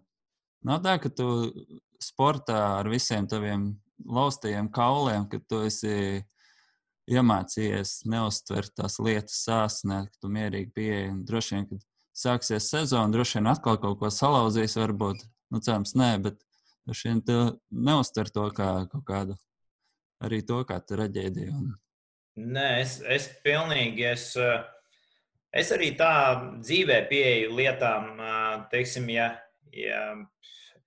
[0.66, 1.28] nav tā, ka tu
[2.02, 3.70] sportā ar visiem taviem
[4.04, 6.24] laustajiem kauliem, ka tu esi
[7.10, 11.12] iemācījies neuztvert tās lietas sāsnē, ka tu mierīgi pieeji.
[11.28, 11.84] Droši vien, kad
[12.16, 16.38] sāksies sezona, droši vien atkal kaut ko salauzīs, varbūt, nu, cerams, nē, bet
[16.86, 17.38] droši vien tu
[17.70, 19.38] neuztver to kā kaut kādu,
[20.24, 21.56] arī to kā traģēdiju.
[21.58, 21.74] Un...
[22.54, 24.30] Nē, es, es pilnīgi, es,
[25.54, 26.14] es arī tā
[26.56, 28.16] dzīvē pieeju lietām,
[28.72, 29.28] teiksim, ja,
[29.76, 30.06] ja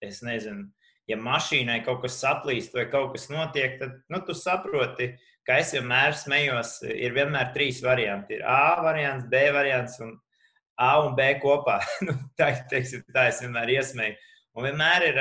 [0.03, 0.67] es nezinu,
[1.07, 5.13] ja mašīnai kaut kas saplīst vai kaut kas notiek, tad, nu, tu saproti,
[5.47, 8.37] kā es vienmēr smējos, ir vienmēr trīs varianti.
[8.37, 10.17] Ir A variants, B variants un
[10.77, 11.79] A un B kopā.
[12.05, 14.17] Nu, tā, teiksim, tā es vienmēr iesmēju.
[14.57, 15.19] Un vienmēr ir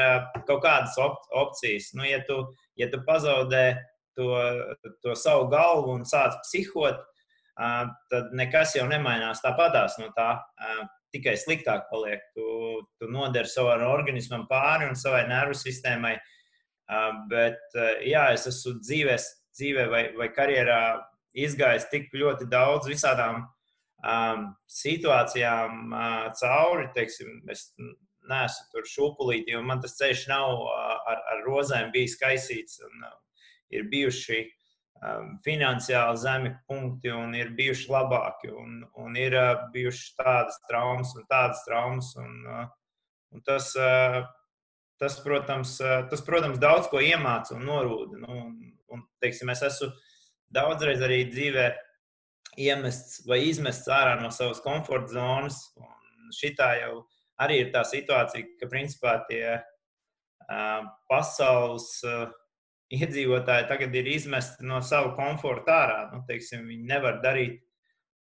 [0.48, 1.90] kaut kādas op opcijas.
[1.96, 2.40] Nu, ja, tu,
[2.80, 3.66] ja tu pazaudē
[4.16, 4.32] to,
[5.04, 7.02] to savu galvu un sāc psihot,
[8.10, 9.42] tad nekas jau nemainās.
[9.44, 10.30] Tāpatās no tā
[11.14, 12.24] tikai sliktāk paliek.
[12.36, 12.46] Tu,
[13.00, 16.16] tu nodari savam organismam pāri un savai nervu sistēmai.
[17.30, 17.60] Bet,
[18.06, 20.80] jā, es esmu dzīvēs dzīvē vai, vai karjerā
[21.36, 26.88] izgājis tik ļoti daudz visādām um, situācijām uh, cauri.
[26.96, 27.68] Teiksim, es
[28.26, 32.80] neesmu tur šūpulīti, jo man tas ceļš nav uh, ar, ar rozēm bijis kaisīts.
[32.86, 33.42] Un, uh,
[33.74, 34.40] ir bijuši
[35.02, 41.14] um, finansiāli zemi punkti, un ir bijuši labāki, un, un ir uh, bijušas tādas traumas
[41.18, 42.12] un tādas traumas.
[42.22, 42.66] Un, uh,
[43.34, 44.22] un tas, uh,
[45.00, 45.76] tas, protams,
[46.10, 48.22] tas, protams, daudz ko iemāca un norūda.
[48.22, 49.90] Nu, un, un, teiksim, es esmu
[50.54, 51.66] daudzreiz arī dzīvē
[52.66, 55.60] iemests vai izmests ārā no savas komforta zonas.
[56.34, 57.04] Šitā jau
[57.42, 62.26] arī ir tā situācija, ka principā tie uh, pasaules uh,
[62.94, 66.00] iedzīvotāji tagad ir izmesti no sava komforta ārā.
[66.14, 67.60] Nu, teiksim, viņi nevar darīt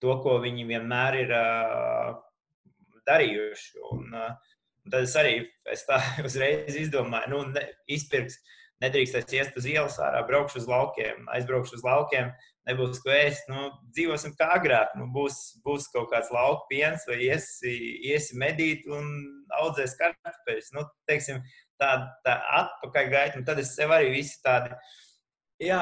[0.04, 2.14] to, ko viņi vienmēr ir uh,
[3.10, 3.84] darījuši.
[3.96, 4.56] Un, uh,
[4.90, 5.36] tad es arī
[5.74, 8.40] es tā uzreiz izdomāju, nu, ne, izpirks,
[8.84, 12.32] nedrīkstēs iest uz ielas ārā, braukšu uz laukiem, aizbraukšu uz laukiem,
[12.70, 13.50] nebūs ko ēst.
[13.52, 14.94] Nu, dzīvosim kā agrāk.
[15.00, 17.76] Nu, būs, būs kaut kāds lauka piens, vai iesi,
[18.12, 19.10] iesi medīt un
[19.60, 20.72] audzēs kartupeļus.
[20.78, 21.42] Nu, teiksim,
[21.82, 21.92] tā,
[22.26, 24.76] tā atpakaļ gaita, un tad es sev arī visi tādi.
[25.64, 25.82] Jā,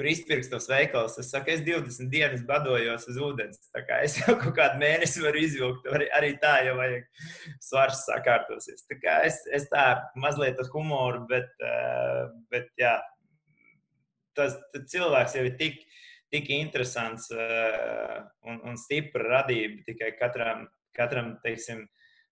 [0.00, 1.18] tur izpirks tos veikals.
[1.20, 3.60] Es saku, es 20 dienas badojos uz ūdens.
[4.00, 7.04] Es jau kaut kādu mēnesi varu izvilkt, arī, arī tā jau vajag
[7.60, 8.86] svars sakārtosies.
[9.28, 9.84] Es, es tā
[10.16, 12.94] mazliet ar humoru, bet, uh, bet jā,
[14.38, 14.56] tas
[14.88, 15.84] cilvēks jau ir tik,
[16.32, 19.84] tik interesants uh, un, un stipra radība.
[19.90, 20.64] Tikai katram,
[20.96, 21.84] katram teiksim,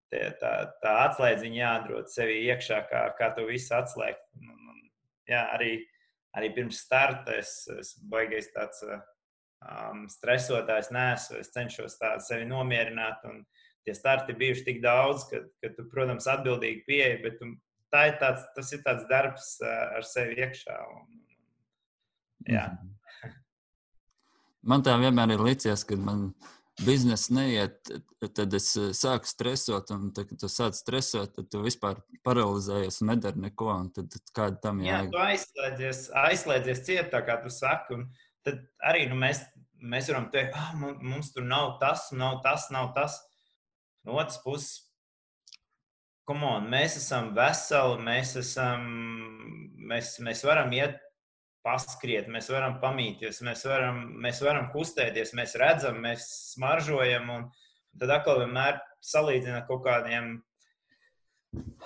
[0.10, 4.26] tie, tā, tā atslēdziņa jādod sevi iekšā, kā, kā to visu atslēgt.
[4.42, 4.86] Un, un,
[5.30, 5.76] jā, arī
[6.38, 11.38] arī pirms starta es esmu baigais tāds um, stresotājs, nesu.
[11.42, 13.26] Es cenšos tādu sevi nomierināt.
[13.30, 13.44] Un
[13.86, 18.46] tie starti bijuši tik daudz, ka, ka tu, protams, atbildīgi pieeji, bet tu, ir tāds,
[18.56, 20.80] tas ir tāds darbs uh, ar sevi iekšā.
[20.96, 21.22] Un,
[22.48, 22.70] jā.
[22.72, 22.98] Mhm.
[24.62, 26.28] Man tā vienmēr ir licies, ka man
[26.80, 27.92] biznesa neiet,
[28.36, 33.12] tad es sāku stresot, un tad, kad tu sāc stresot, tad tu vispār paralizējies un
[33.14, 33.74] nedari neko.
[33.96, 35.10] Tad, tad kāda tam jāiet?
[35.10, 37.98] Jā, tu aizslēdzies, aizslēdzies cietā, kā tu saki.
[38.00, 38.08] Un
[38.48, 39.44] tad arī nu, mēs,
[39.82, 43.20] mēs varam teikt, ah, mums tur nav tas, nav tas, nav tas.
[44.08, 44.88] No otras puses,
[46.32, 48.88] on, mēs esam veseli, mēs, esam,
[49.92, 50.98] mēs, mēs varam iet
[51.66, 57.52] paskriet, mēs varam pamīties, mēs varam, mēs varam kustēties, mēs redzam, mēs smaržojam.
[58.00, 60.40] Tad atkal vienmēr salīdzina kaut kādiem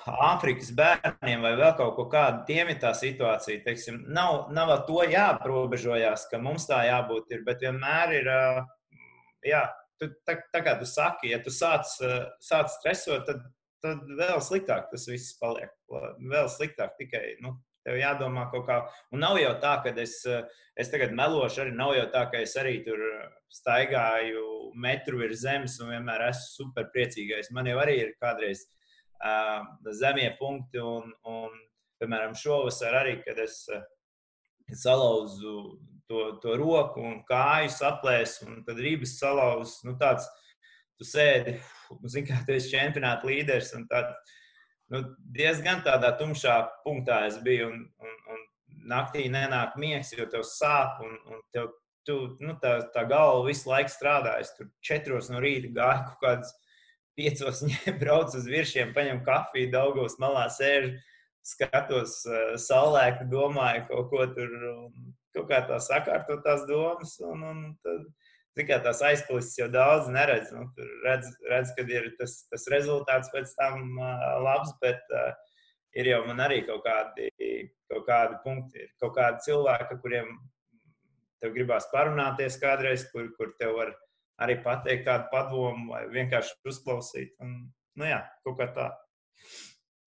[0.06, 2.44] Āfrikas bērniem vai vēl kaut ko tādu.
[2.46, 3.64] Tiem ir tā situācija.
[3.66, 8.30] Teiksim, nav, nav ar to jāprobežojās, ka mums tā jābūt, ir, bet vienmēr ir.
[9.46, 9.64] Jā,
[9.98, 11.90] tu, tā, tā kā tu saki, ja tu sāc,
[12.46, 13.42] sāc stresot, tad,
[13.82, 15.74] tad vēl sliktāk tas viss paliek.
[15.90, 18.80] Vēl sliktāk tikai nu, Tev jādomā kaut kā.
[19.14, 20.18] Un nav jau tā, ka es,
[20.76, 23.02] es tagad melošu, arī nav jau tā, ka es arī tur
[23.54, 24.46] staigāju
[24.82, 27.52] metru virs zemes un vienmēr esmu super priecīgais.
[27.56, 28.66] Man jau arī ir kādreiz
[29.22, 29.62] uh,
[29.94, 31.54] zemie punkti, un, un
[32.02, 33.86] piemēram, šovasar arī, kad es uh,
[34.74, 35.56] salauzu
[36.10, 39.86] to, to roku un kāju saplēsu, un tad rības salauzu.
[39.88, 40.28] Nu, tāds,
[41.00, 41.58] tu sēdi,
[42.08, 43.74] zini, kā tu esi čempionāta līderis.
[43.92, 44.36] Tāds,
[44.94, 45.02] nu,
[45.36, 47.72] diezgan tādā tumšā punktā es biju.
[47.72, 48.44] Un, un, un
[48.90, 51.72] naktī nenāk miegs, jo tev sāp un, un tev,
[52.06, 54.38] tu, nu, tā, tā galva visu laiku strādā.
[54.42, 56.54] Es tur četros no rīta gāju kaut kādas
[57.18, 57.64] piecos,
[58.02, 60.96] braucu uz virsiem, paņemu kafiju, daugos malā sēžu.
[61.46, 64.54] Skatos, uh, saulēku, domāju, kaut ko tur,
[65.36, 67.12] kaut kā tā sakārtot tās domas.
[67.22, 68.08] Un, un tad,
[68.56, 70.54] Tikai tās aizkulisēs jau daudz neredz.
[70.56, 73.98] Nu, tur redz, redz, kad ir tas, tas rezultāts pēc tam
[74.46, 75.34] labs, bet uh,
[76.00, 77.30] ir jau man arī kaut kādi,
[77.92, 80.32] kaut kādi punkti, ir kaut kādi cilvēki, kuriem
[81.44, 83.94] tev gribās parunāties kādreiz, kur, kur tev var
[84.42, 87.36] arī pateikt kādu padomu vai vienkārši uzklausīt.
[87.44, 87.56] Un,
[88.00, 88.90] nu jā, kaut kā tā.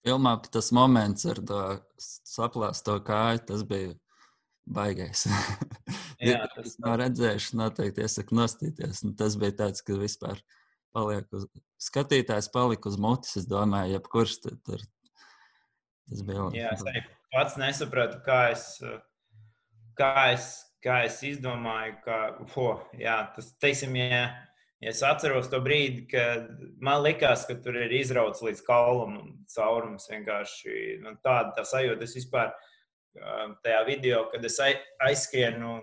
[0.06, 1.62] Filmā tas moments ar to
[2.00, 3.94] saplāsto kāju, tas bija
[4.74, 5.26] baigais.
[6.28, 9.04] Jā, tas nav redzējuši, noteikti iesaku nostīties.
[9.06, 10.40] Un tas bija tāds, ka vispār
[10.96, 11.46] paliek uz
[11.82, 13.36] skatītājs, palika uz mutes.
[13.40, 14.82] Es domāju, jebkurš tur, tur
[16.08, 16.48] tas bija.
[16.56, 17.04] Jā, es arī
[17.34, 18.66] pats nesapratu, kā es,
[19.98, 20.50] kā es,
[20.84, 22.20] kā es izdomāju, ka,
[22.54, 24.24] ho, jā, tas, teiksim, ja,
[24.82, 26.48] ja es atceros to brīdi, kad
[26.84, 32.08] man likās, ka tur ir izrauts līdz kaulam un caurums vienkārši, nu, tāda tā sajūta,
[32.08, 32.54] es vispār
[33.64, 35.78] tajā video, kad es aizskrienu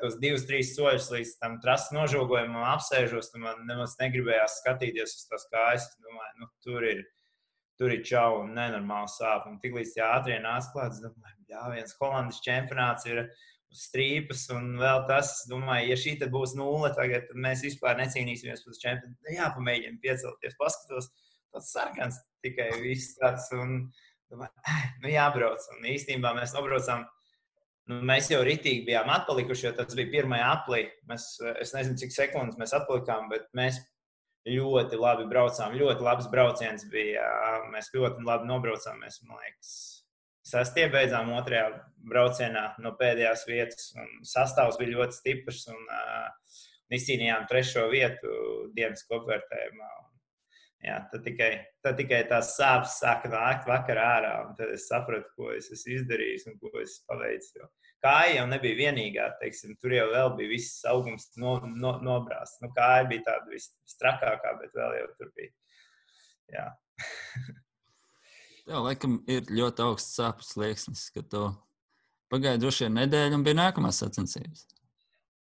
[0.00, 5.26] tos divus, trīs soļus līdz tam trases nožogojumam, apsēžos, un man nemaz negribējās skatīties uz
[5.30, 5.88] tās kājas.
[5.90, 7.04] Es domāju, nu, tur ir.
[7.76, 9.50] Tur ir čau un nenormāli sāp.
[9.50, 14.46] Un tiklīdz tā ātrie nāca klāt, es domāju, jā, viens holandas čempionāts ir uz strīpas,
[14.56, 19.18] un vēl tas, domāju, ja šī būs nulle, tagad mēs vispār necīnīsimies par čempionu.
[19.28, 21.10] Jāpamēģina piecelties, paskatos,
[21.52, 23.52] tāds sarkans tikai viss tāds.
[23.60, 24.52] Un, uh, Domāju,
[25.02, 25.66] nu jābrauc.
[25.76, 27.04] Un īstenībā mēs nobraucām.
[27.86, 30.88] Nu, mēs jau ritīgi bijām atpalikuši, jo tas bija pirmā aplī.
[31.10, 33.78] Mēs, es nezinu, cik sekundes mēs atpalikām, bet mēs
[34.46, 35.76] ļoti labi braucām.
[35.78, 37.26] Ļoti labs brauciens bija.
[37.70, 38.98] Mēs ļoti labi nobraucām.
[39.04, 39.70] Mēs, man liekas,
[40.46, 41.68] sastie beidzām otrajā
[42.10, 43.92] braucienā no pēdējās vietas.
[44.26, 46.58] Sastāvs bija ļoti stiprs un uh,
[46.94, 48.34] izcīnījām trešo vietu
[48.74, 49.94] dienas kopvērtējumā.
[50.86, 51.50] Jā, tad, tikai,
[51.82, 55.96] tad tikai tās sāpes sāka nākt vakarā ārā, un tad es sapratu, ko es esmu
[55.96, 57.56] izdarījis un ko es paveicu.
[57.58, 57.66] Jo
[58.06, 62.60] kāja jau nebija vienīgā, teiksim, tur jau bija viss augums no, no, nobrāzts.
[62.62, 65.52] Nu, kāja bija tāda visstrakākā, bet vēl jau tur bija.
[66.54, 66.66] Jā.
[68.66, 71.44] Tev laikam ir ļoti augsts sāpes slieksnis, ka tu
[72.32, 74.66] pagāji droši vien nedēļu un bija nākamās sacensības.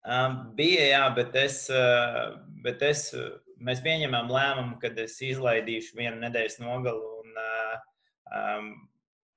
[0.06, 1.64] Um, bija, jā, bet es,
[2.62, 3.08] bet es
[3.66, 7.10] mēs pieņemam lēmumu, kad es izlaidīšu vienu nedēļas nogalu.
[7.24, 7.40] Un,
[8.40, 8.70] um,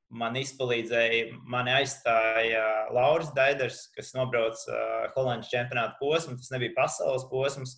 [0.08, 2.64] man izpalīdzēja, mani aizstāja
[2.94, 6.38] Lauris Daiders, kas nobrauc uh, Holandas čempionāta posmu.
[6.40, 7.76] Tas nebija pasaules posms.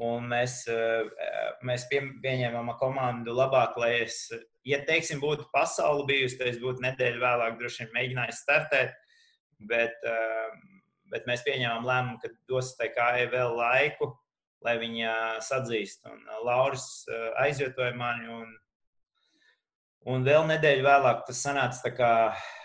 [0.00, 1.04] Un mēs, uh,
[1.66, 4.22] mēs pie, pieņēmām komandu labāk, lai es,
[4.66, 8.96] ja teiksim, būtu pasaule bijusi, tad es būtu nedēļu vēlāk droši vien mēģinājis startēt.
[9.70, 10.56] Bet, uh,
[11.12, 14.14] bet mēs pieņēmām lēmumu, ka dos tai kājai vēl laiku,
[14.64, 15.12] lai viņa
[15.44, 16.04] sadzīst.
[16.10, 16.86] Un Lauris
[17.40, 18.28] aizvietoja mani.
[18.34, 18.56] Un,
[20.10, 22.12] un vēl nedēļu vēlāk tas sanāca tā kā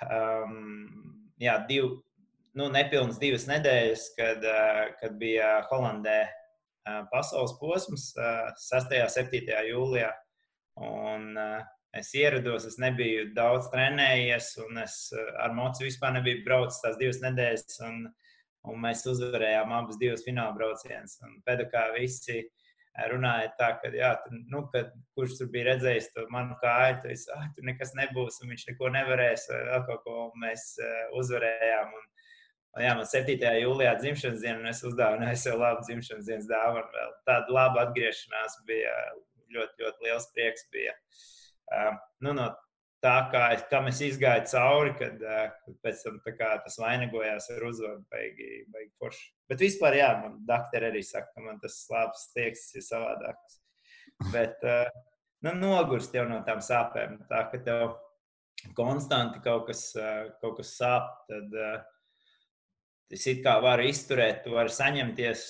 [0.07, 0.87] um,
[1.41, 1.91] jā, div,
[2.55, 4.49] nu, nepilnas divas nedēļas, kad,
[5.01, 6.23] kad bija Holandē
[7.11, 8.93] pasaules posms 6.
[9.01, 9.55] un 7.
[9.69, 10.11] jūlijā.
[10.85, 11.31] Un,
[11.95, 17.21] es ierados, es nebiju daudz trenējies, un es ar mocu vispār nebiju braucis tās divas
[17.23, 17.79] nedēļas.
[17.87, 18.01] Un,
[18.71, 21.17] un mēs uzvarējām abus divus fināla braucienus.
[21.47, 22.43] Pēdējā visi
[23.11, 27.11] runāja tā, ka, jā, tu, nu, kad, kurš tur bija redzējis to manu kāju, tad
[27.11, 31.91] es, ah, tur nekas nebūs, un viņš neko nevarēs, vēl kaut ko mēs uh, uzvarējām.
[31.91, 32.05] Un,
[32.77, 33.35] un, jā, man 7.
[33.65, 36.87] jūlijā dzimšanas diena, un es uzdāvināju sev labu dzimšanas dienas dāvanu.
[36.95, 38.95] Vēl tāda laba atgriešanās bija
[39.55, 40.69] ļoti, ļoti liels prieks.
[40.75, 40.95] Bija.
[41.75, 41.91] Uh,
[42.23, 42.53] nu, no
[43.03, 45.23] tā, kā es, kam es izgāju cauri, kad,
[45.85, 49.27] pēc tam kā, tas vainagojās ar uzvaru, beigi, beigi forši.
[49.51, 53.59] Bet vispār, jā, man doktori arī saka, ka man tas slāpes tieksts ir savādāks.
[54.31, 54.63] Bet
[55.45, 57.19] nu, nogurst jau no tām sāpēm.
[57.29, 57.97] Tā, ka tev
[58.77, 59.89] konstanti kaut kas,
[60.41, 61.59] kaut kas sāp, tad
[63.13, 65.45] es it kā varu izturēt, tu vari saņemties,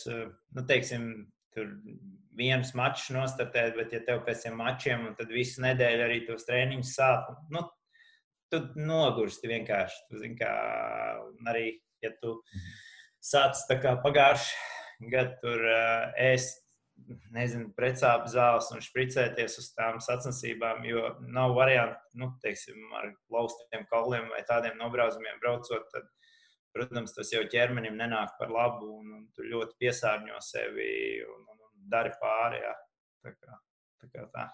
[0.57, 1.07] nu, teiksim,
[1.55, 1.71] tur
[2.37, 6.93] vienus mačus nostartēt, bet ja tev pēc tiem mačiem, tad visu nedēļu arī tos treniņus
[6.97, 7.63] sāp, nu,
[8.51, 10.05] tu nogursti vienkārši.
[10.09, 10.51] Tu zini, kā
[11.51, 11.69] arī,
[12.03, 12.37] ja tu
[13.23, 16.61] sāc pagājuši gadu tur uh, ēst,
[17.35, 23.83] nezinu, precāpju zāles un špricēties uz tām sacensībām, jo nav variantu, nu, teiksim, ar laustiem
[23.91, 26.07] kauliem vai tādiem nobrauzumiem braucot, tad,
[26.75, 30.89] protams, tas jau ķermenim nenāk par labu un, un tu ļoti piesārņo sevi
[31.27, 32.61] un, un dari pāri.
[32.63, 32.75] Jā.
[33.25, 33.59] Tā kā tā.
[34.13, 34.45] Kā tā.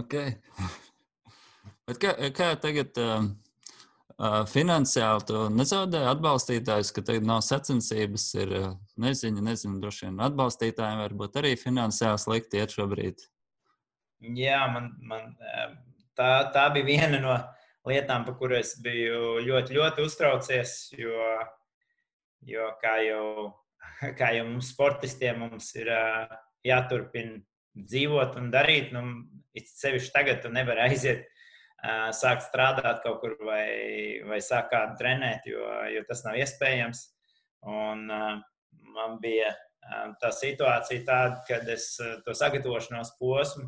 [0.00, 0.36] Okay.
[1.88, 3.26] Bet kā, kā tagad uh,
[4.16, 8.68] uh, finansiāli tu nezaudēji atbalstītājus, ka tagad nav sacensības, ir uh,
[9.02, 13.26] neziņa, nezinu, droši vien atbalstītājiem varbūt arī finansiāli slikti iet šobrīd?
[14.38, 15.34] Jā, man, man
[16.16, 17.34] tā, tā bija viena no
[17.88, 21.26] lietām, par kuru es biju ļoti, ļoti uztraucies, jo,
[22.46, 23.26] jo kā jau
[24.18, 26.36] kā jau mums, sportistiem, mums ir uh,
[26.66, 27.40] jāturpina
[27.78, 28.92] dzīvot un darīt.
[28.94, 29.06] Nu,
[29.52, 31.26] Sevišķi tagad tu nevari aiziet,
[31.84, 37.04] uh, sākt strādāt kaut kur vai, vai sākt kādu trenēt, jo, jo tas nav iespējams.
[37.68, 38.40] Un, uh,
[38.92, 39.52] man bija
[40.22, 43.66] tā situācija tāda, kad es to sagatavošanos posmu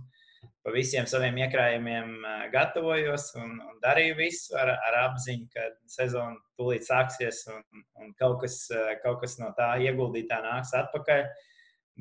[0.64, 2.22] pa visiem saviem iekrājumiem
[2.52, 7.64] gatavojos un, un darīju visu ar, ar apziņu, ka sezona tūlīt sāksies un,
[8.00, 8.62] un kaut, kas,
[9.02, 11.26] kaut kas no tā ieguldītā nāks atpakaļ.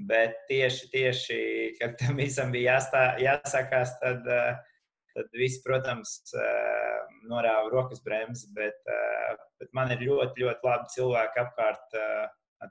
[0.10, 1.40] Bet tieši, tieši
[1.78, 4.24] kad tam visam bija jāstā, jāsākās, tad,
[5.14, 6.16] tad viss, protams,
[7.30, 8.48] norāva rokas bremzi.
[8.56, 8.80] Bet,
[9.60, 12.00] bet man ir ļoti, ļoti labi cilvēki apkārt,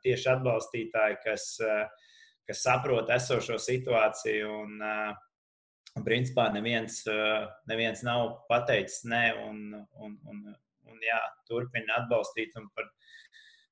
[0.02, 1.46] tieši atbalstītāji, kas,
[2.48, 4.56] kas saprot esošo situāciju.
[4.64, 4.80] Un,
[5.92, 9.58] Un, principā neviens, eh, neviens nav pateicis nē, un,
[10.00, 10.38] un, un,
[10.88, 11.18] un jā,
[11.48, 12.56] turpina atbalstīt.
[12.76, 12.88] Par,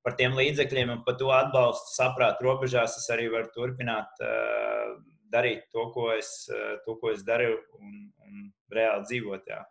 [0.05, 4.95] par tiem līdzekļiem un par to atbalstu saprāta robežās es arī varu turpināt uh,
[5.33, 9.49] darīt to, ko es, uh, to, ko es daru un, un reāli dzīvot.
[9.49, 9.64] Jā.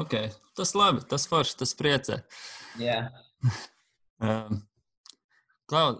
[0.00, 0.16] Ok,
[0.56, 2.22] tas labi, tas forši, tas priecē.
[2.80, 3.02] Jā.
[4.24, 4.62] um,
[5.64, 5.94] Klau,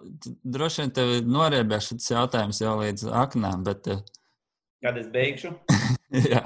[0.45, 4.03] droši vien tev noriebēs šis jautājums jau līdz aknām, bet uh,
[4.85, 5.55] Kad es beigšu?
[6.33, 6.45] Jā.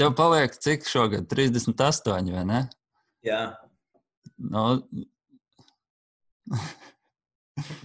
[0.00, 1.28] Tev paliek cik šogad?
[1.30, 2.62] 38, vai ne?
[3.24, 3.42] Jā.
[4.40, 4.80] No,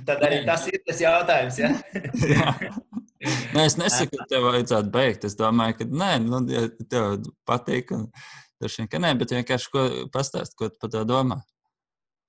[0.05, 1.59] Tad arī tas ir tas jautājums.
[1.61, 1.70] Ja?
[2.34, 2.53] jā.
[3.53, 5.28] Nē, es nesaku, ka tev vajadzētu beigt.
[5.30, 7.93] Es domāju, ka nē, nu, ja tev patīk.
[7.95, 8.07] Un,
[8.65, 11.41] vien, ka nē, bet vienkārši ko pastāst, ko tu par to domā.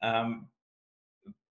[0.05, 0.34] Um,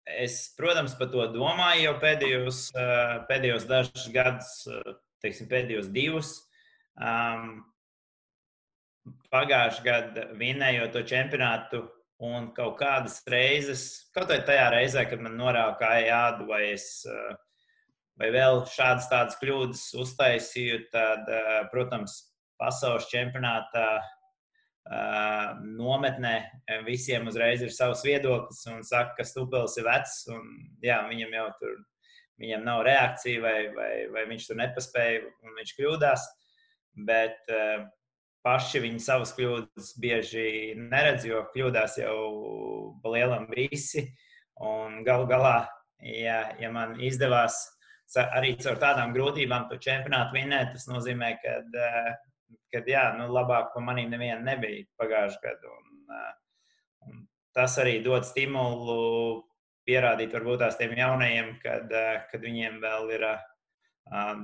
[0.08, 6.36] es, protams, par to domāju jau pēdējos, uh, pēdējos dažus gadus, uh, teiksim, pēdējos divus.
[6.94, 7.64] Um,
[9.34, 11.82] Pagājušajā gadā vinējot to čempionātu,
[12.24, 16.86] un kaut kādas reizes, kaut vai tajā reizē, kad man norāda kāja ādu, vai es
[17.10, 17.34] uh,
[18.20, 21.30] vai vēl šādas tādas kļūdas uztaisīju, tad,
[21.72, 22.16] protams,
[22.60, 23.88] pasaules čempionātā
[25.64, 26.34] nometnē
[26.86, 30.44] visiem uzreiz ir savs viedoklis un saka, ka Stupels ir vecs un
[30.84, 31.78] jā, viņam jau tur
[32.40, 36.26] viņam nav reakcija vai, vai, vai viņš tur nepaspēja un viņš kļūdās.
[37.08, 37.86] Bet uh,
[38.46, 42.18] paši viņi savas kļūdas bieži neredz, jo kļūdās jau
[43.10, 44.08] lielam visi.
[44.62, 45.64] Un galu galā,
[45.98, 47.56] ja, ja man izdevās
[48.22, 51.56] arī caur tādām grūtībām to čempionātu vinnēt, tas nozīmē, ka
[52.74, 55.74] kad jā, nu, labāk par maniem neviena nebija pagājušajā gadā.
[55.78, 56.30] Un, uh,
[57.08, 57.20] un
[57.54, 59.44] tas arī dod stimulu
[59.86, 63.42] pierādīt varbūt tās tiem jaunajiem, kad, uh, kad viņiem vēl ir uh,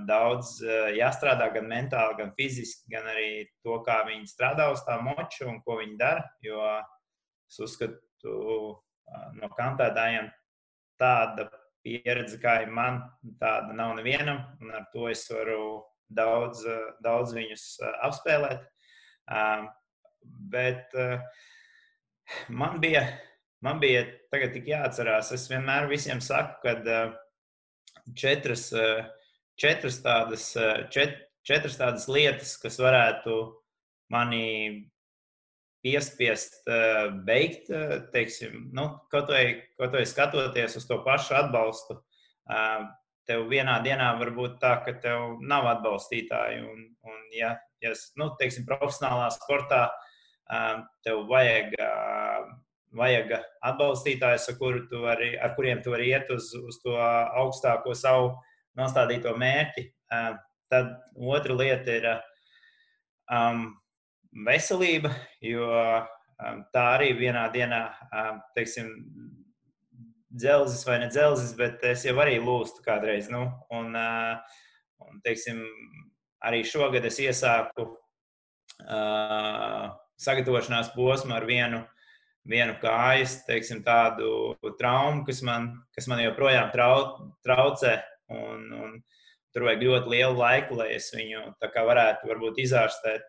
[0.08, 0.58] daudz
[0.96, 3.30] jāstrādā gan mentāli, gan fiziski, gan arī
[3.64, 6.24] to, kā viņi strādā uz tā moču un ko viņi dara.
[6.40, 6.62] Jo
[7.50, 8.36] es uzskatu,
[9.36, 10.30] no kantētājiem
[11.00, 11.50] tāda
[11.84, 13.00] pieredze, kā ir man,
[13.40, 18.66] tāda nav nevienam, un ar to es varu daudz, eh, daudz viņus eh, apspēlēt.
[20.52, 21.20] Bet eh,
[22.48, 23.04] man bija,
[23.64, 27.00] man bija tagad tik jāatcerās, es vienmēr visiem saku, ka
[28.16, 28.68] četras,
[29.60, 30.46] četras, tādas,
[30.94, 33.40] čet, četras tādas lietas, kas varētu
[34.10, 34.46] mani
[35.84, 36.66] piespiest
[37.24, 37.70] beigt,
[38.12, 39.44] teiksim, nu, kaut, vai,
[39.80, 42.00] kaut vai skatoties uz to pašu atbalstu,
[43.30, 46.60] tev vienā dienā var būt tā, ka tev nav atbalstītāji.
[46.66, 47.54] Un, un ja,
[47.84, 49.86] ja nu, teiksim, profesionālā sportā
[51.06, 51.76] tev vajag,
[52.96, 53.34] vajag
[53.66, 58.32] atbalstītājus, ar, kur vari, ar kuriem tu vari iet uz, uz to augstāko savu
[58.78, 59.86] nostādīto mērķi,
[60.70, 62.08] tad otra lieta ir
[63.30, 63.68] um,
[64.46, 65.12] veselība,
[65.44, 68.90] jo um, tā arī vienā dienā, um, teiksim,
[70.30, 73.30] dzelzis vai ne dzelzis, bet es jau arī lūstu kādreiz.
[73.32, 75.64] Nu, un, un, teiksim,
[76.46, 77.88] arī šogad es iesāku
[78.86, 81.82] uh, sagatavošanās posmu ar vienu,
[82.48, 87.02] vienu kājas, teiksim, tādu traumu, kas man, kas man joprojām trau,
[87.46, 87.98] traucē.
[88.30, 89.00] Un, un,
[89.54, 93.26] tur vajag ļoti lielu laiku, lai es viņu varētu varbūt izārstēt.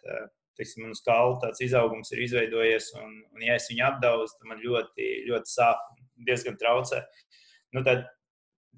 [0.59, 4.49] Teiksim, man uz kaula tāds izaugums ir izveidojies, un, un ja es viņu apdauzu, tad
[4.51, 5.80] man ļoti, ļoti sāp
[6.28, 7.01] diezgan traucē.
[7.74, 8.03] Nu, tad,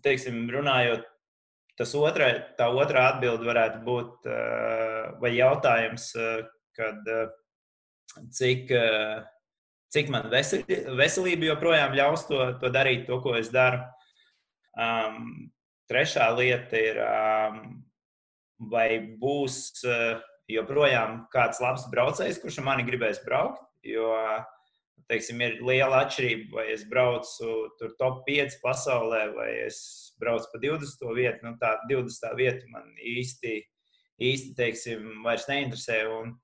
[0.05, 1.03] teiksim, runājot,
[1.79, 2.29] tas otrā,
[2.59, 4.29] tā otrā atbilde varētu būt,
[5.19, 6.11] vai jautājums,
[6.77, 7.09] kad
[8.37, 8.71] cik,
[9.93, 13.83] cik man veselība joprojām ļaus to, to darīt, to, ko es daru.
[14.73, 15.51] Um,
[15.91, 17.59] trešā lieta ir, um,
[18.73, 18.87] vai
[19.21, 19.83] būs
[20.49, 23.61] joprojām kāds labs braucējs, kurš ar mani gribēs braukt.
[23.85, 24.41] Jo uh,
[25.11, 29.77] teiksim, ir liela atšķirība, vai es braucu tur top 5 pasaulē, vai es
[30.21, 31.05] braucu pa 20.
[31.17, 31.45] vietu.
[31.45, 32.31] Nu, tā 20.
[32.39, 33.59] vieta man īsti,
[34.23, 35.99] īsti teiksim, vairs neinteresē.
[36.09, 36.39] Un, un,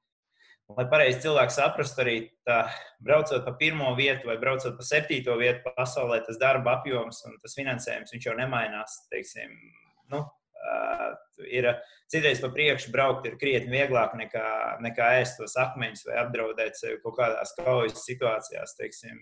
[0.77, 2.15] lai pareizi cilvēks saprastu, arī
[2.45, 2.59] tā,
[3.03, 7.57] braucot pa pirmo vietu vai braucot pa septīto vietu pasaulē, tas darba apjoms un tas
[7.57, 9.01] finansējums jau nemainās.
[9.09, 9.55] Teiksim,
[10.13, 10.25] nu,
[10.59, 11.13] Uh,
[11.47, 11.65] ir
[12.11, 14.47] citreiz pa priekšu braukt, ir krietni vieglāk nekā,
[14.83, 18.75] nekā ēst tos akmeņus vai apdraudēt sevi kaut kādās kaujas situācijās.
[18.75, 19.21] Teiksim,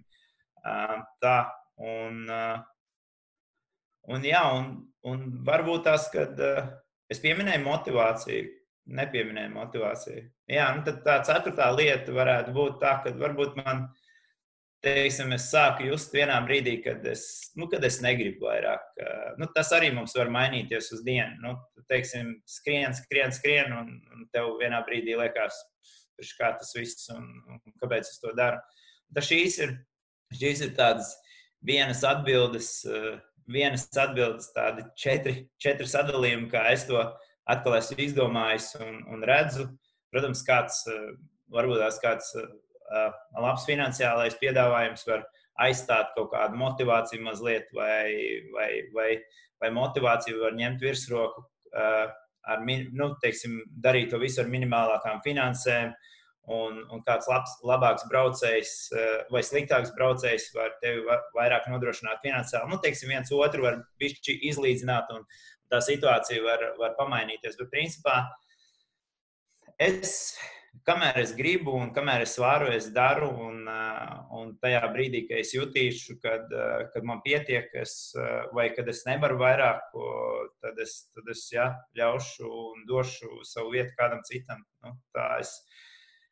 [0.64, 1.36] uh, tā.
[1.78, 2.58] Un, uh,
[4.10, 4.72] un, jā, un,
[5.06, 8.50] un varbūt tas, kad es pieminēju motivāciju,
[8.88, 10.26] nepieminēju motivāciju.
[10.52, 13.88] Jā, nu tad tā ceturtā lieta varētu būt tā, ka varbūt man
[14.86, 17.26] teiksim, es sāku just vienā brīdī, kad es,
[17.58, 19.02] nu, kad es negribu vairāk.
[19.42, 21.36] Nu, tas arī mums var mainīties uz dienu.
[21.44, 21.56] Nu,
[21.92, 25.60] teiksim, skrien, skrien, skrien, un, un tev vienā brīdī liekas,
[26.40, 28.62] kā tas viss un, un kāpēc es to daru.
[29.16, 29.78] Tas šīs ir,
[30.36, 31.14] šīs ir tādas
[31.66, 32.72] vienas atbildes,
[33.48, 37.02] vienas atbildes, tādi četri, četri sadalījumi, kā es to
[37.50, 39.68] atkal esmu izdomājis un, un redzu.
[40.12, 40.86] Protams, kāds
[41.54, 45.26] varbūt tās kāds uh, labs finansiālais piedāvājums var
[45.64, 48.12] aizstāt kaut kādu motivāciju mazliet, vai,
[48.54, 49.10] vai, vai,
[49.64, 51.44] vai motivāciju var ņemt virsroku,
[51.74, 52.06] uh,
[52.48, 55.96] ar, nu, teiksim, darīt to visu ar minimālākām finansēm
[56.48, 61.04] un, un kāds labs, labāks braucējs eh, vai sliktāks braucējs var tevi
[61.36, 62.72] vairāk nodrošināt finansiāli.
[62.72, 65.26] Nu, teiksim, viens otru var izlīdzināt, un
[65.72, 67.58] tā situācija var, var pamainīties.
[67.60, 68.18] Bet, principā,
[69.82, 70.38] es,
[70.88, 73.64] kamēr es gribu un kamēr es varu, es daru, un,
[74.40, 76.54] un tajā brīdī, kad es jutīšu, kad,
[76.94, 78.14] kad man pietiek, es,
[78.56, 79.92] vai kad es nevaru vairāk,
[80.64, 84.64] tad es, tad es jā, ļaušu un došu savu vietu kādam citam.
[84.86, 84.98] Nu,
[85.40, 85.58] es,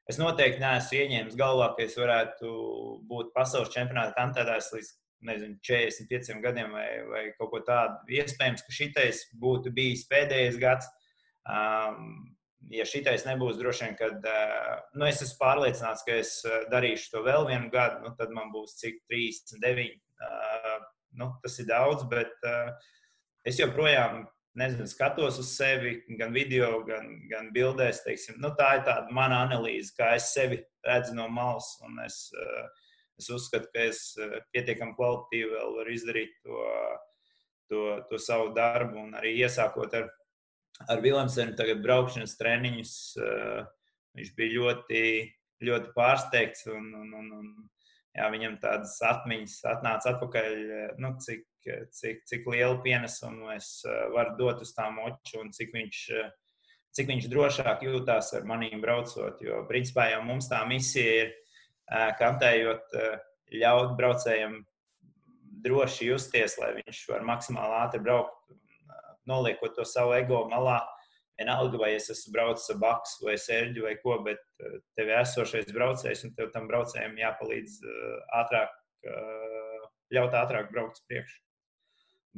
[0.05, 2.49] Es noteikti neesmu ieņēmis galvā, ka es varētu
[3.09, 4.91] būt pasaules čempionāta kandidāts līdz
[5.27, 7.99] nezinu, 45 gadiem vai, vai kaut ko tādu.
[8.19, 10.89] Iespējams, ka šitais būtu bijis pēdējais gads.
[11.45, 12.35] Um,
[12.73, 16.37] ja šitais nebūs, droši vien, kad uh, nu, es esmu pārliecināts, ka es
[16.71, 19.99] darīšu to vēl vienu gadu, nu, tad man būs cik 39.
[20.15, 20.77] Uh,
[21.19, 22.71] nu, tas ir daudz, bet uh,
[23.45, 28.03] es joprojām nezinu, skatos uz sevi, gan video, gan, gan bildēs.
[28.05, 31.75] Teiksim, nu, tā ir tāda mana analīze, kā es sevi redzu no malas.
[32.05, 32.84] Es, eh,
[33.19, 36.65] es uzskatu, ka es eh, pietiekami kvalitatīvi vēl varu izdarīt to,
[37.71, 38.99] to, to savu darbu.
[39.07, 40.11] Un arī iesākot ar,
[40.89, 43.63] ar Viljamsenu, tagad braukšanas treniņus, eh,
[44.19, 45.01] viņš bija ļoti,
[45.65, 46.67] ļoti pārsteigts.
[46.71, 47.51] Un, un, un, un,
[48.15, 50.55] jā, viņam tādas atmiņas atnāca atpakaļ,
[51.03, 51.47] nu, cik
[51.91, 56.29] cik, cik lielu pienesumu es eh, varu dot uz tā moču un cik viņš, eh,
[56.95, 59.41] cik viņš drošāk jūtās ar maniem braucot.
[59.41, 61.41] Jo, principā, jau mums tā misija ir eh,
[62.19, 62.95] kantējot,
[63.61, 64.59] ļaut braucējiem
[65.65, 68.35] droši justies, lai viņš var maksimāli ātri braukt,
[69.29, 70.81] noliekot to savu ego malā.
[71.35, 74.39] Vienalga, vai es esmu braucis ar baksu vai sērģi vai ko, bet
[74.95, 77.81] tev ir esošais braucējs un tev tam braucējiem jāpalīdz
[78.39, 78.71] ātrāk,
[80.15, 81.41] ļaut ātrāk braukt uz priekšu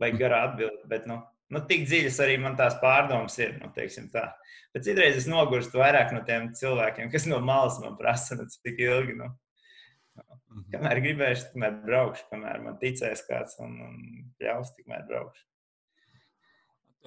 [0.01, 0.81] vai garā atbildi.
[0.89, 1.19] Bet, nu,
[1.53, 3.57] nu, tik dziļas arī man tās pārdomas ir.
[3.61, 8.47] Nu, bet citreiz es nogurstu vairāk no tiem cilvēkiem, kas no malas man prasa, nu,
[8.51, 9.17] cik ilgi.
[9.19, 9.31] Nu.
[10.17, 10.65] Mhm.
[10.73, 13.97] Kamēr gribēšu, tikmēr braukšu, kamēr man ticēs kāds un, un
[14.41, 15.43] ļaus, tikmēr braukšu.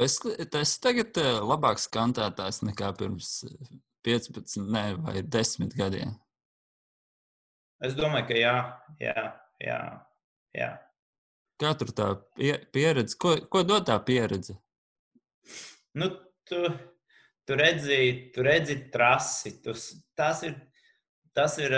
[0.01, 3.32] Es, es tagad eh, labāks kantētājs nekā pirms
[4.07, 6.14] 15 ne, vai 10 gadiem.
[7.84, 8.55] Es domāju, ka jā,
[9.01, 9.26] jā,
[9.64, 9.80] jā.
[10.57, 10.70] jā.
[11.61, 12.07] Kā tur tā
[12.73, 13.19] pieredze?
[13.21, 14.57] Ko, ko dod tā pieredze?
[15.93, 16.09] Nu,
[16.49, 16.63] tu,
[17.45, 17.99] tu, redzi,
[18.35, 19.59] tu redzi trasi.
[19.61, 19.75] Tu,
[20.17, 20.57] tas ir,
[21.37, 21.77] tas ir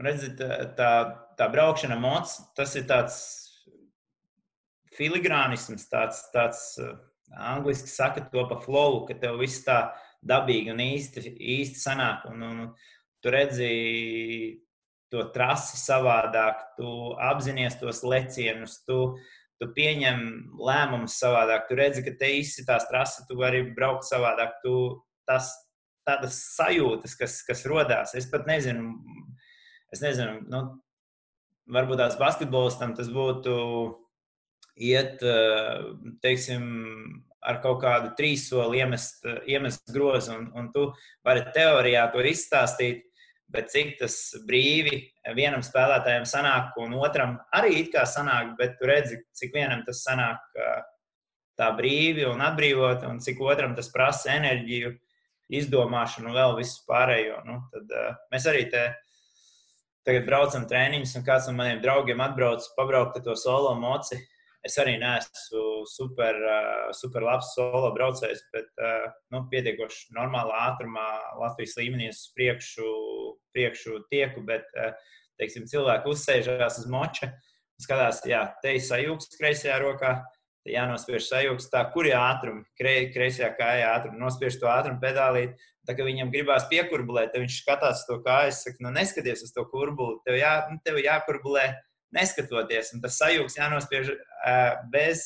[0.00, 0.90] redzi, tā,
[1.36, 3.18] tā, braukšana moc, tas ir tāds
[4.96, 6.64] filigrānisms, tāds, tāds
[7.36, 9.90] angliski saka to pa flow, ka tev viss tā
[10.24, 12.28] dabīgi un īsti, īsti sanāk.
[12.32, 12.66] Un, un,
[13.20, 13.72] tu redzi
[15.12, 18.98] to trasi savādāk, tu apzinājies tos lecienus, tu,
[19.60, 20.22] tu pieņem
[20.56, 24.56] lēmumus savādāk, tu redzi, ka te izsitās trasi, tu vari braukt savādāk.
[24.64, 24.74] Tu,
[25.28, 25.52] tas,
[26.08, 28.16] tādas sajūtas, kas, kas radās.
[28.18, 28.96] Es pat nezinu,
[29.94, 30.62] es nezinu, nu,
[31.72, 33.54] varbūt tās basketbolistam tas būtu
[34.82, 35.22] iet,
[36.24, 36.64] teiksim,
[37.42, 40.88] ar kaut kādu trīs soli iemest, iemest grozu, un, un tu
[41.26, 43.04] vari teorijā to izstāstīt
[43.52, 44.16] bet cik tas
[44.48, 44.98] brīvi
[45.36, 50.02] vienam spēlētājam sanāk, un otram arī it kā sanāk, bet tu redzi, cik vienam tas
[50.06, 50.42] sanāk
[51.60, 54.94] tā brīvi un atbrīvot, un cik otram tas prasa enerģiju,
[55.52, 57.42] izdomāšanu un vēl visu pārējo.
[57.44, 57.90] Nu, tad
[58.32, 58.86] mēs arī te
[60.06, 64.16] tagad braucam treniņus, un kāds no maniem draugiem atbrauc pabraukt to solo moci
[64.62, 71.06] Es arī neesmu super, eh, super labs solo braucējs, bet eh, nu, pietiekoši normālā ātrumā
[71.40, 72.92] Latvijas līmenī uz priekšu,
[73.56, 74.44] priekšu tieku.
[74.46, 74.94] Bet, eh,
[75.42, 80.20] teiksim, cilvēki uzsēžās uz moča un skatās, jā, te ir sajūgs kreisajā rokā.
[80.62, 85.56] Jānospiež sajūgs, tā, kur ir ātrumi, kreisajā kājā ātrumi, nospiež to ātrumu pedālīt.
[85.88, 89.64] Tā kā viņam gribās piekurbulēt, tad viņš skatās to kāju, saka, nu neskaties uz to
[89.72, 91.64] kurbuli, tev, jā, nu, tev jākurbulē
[92.16, 92.92] neskatoties.
[92.96, 94.12] Un tas sajūgs jānospiež
[94.92, 95.24] bez,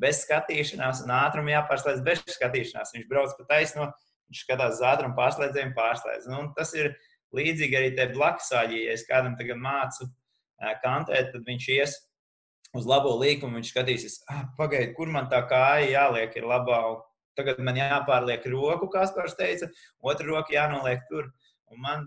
[0.00, 2.94] bez skatīšanās, un ātrumu jāpārslēdz bez skatīšanās.
[2.96, 3.90] Viņš brauc pa taisno,
[4.30, 6.30] viņš skatās uz ātrumu pārslēdzējumu, pārslēdz.
[6.32, 6.92] Nu, tas ir
[7.34, 8.84] līdzīgi arī te blakusāģī.
[8.88, 10.08] Ja es kādam tagad mācu
[10.82, 11.96] kantēt, tad viņš ies
[12.74, 16.80] uz labo līkumu, viņš skatīsies, ah, pagaidi, kur man tā kāja jāliek, ir labā.
[17.38, 19.66] Tagad man jāpārliek roku, kā Spārs teica,
[20.02, 21.32] otra roka jānoliek tur.
[21.70, 22.04] Un man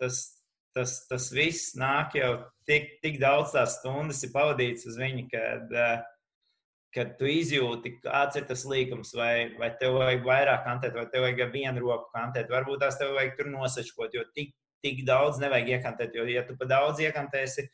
[0.00, 0.39] tas,
[0.76, 2.32] tas, tas viss nāk jau
[2.68, 6.00] tik, tik daudz tās stundas ir pavadīts uz viņu, kad, eh,
[6.94, 11.26] kad tu izjūti, kāds ir tas līgums, vai, vai tev vajag vairāk kantēt, vai tev
[11.26, 12.50] vajag vienu roku kantēt.
[12.50, 14.54] Varbūt tās tev vajag tur nosečkot, jo tik,
[14.84, 16.18] tik daudz nevajag iekantēt.
[16.18, 17.68] Jo, ja tu pa daudz iekantēsi,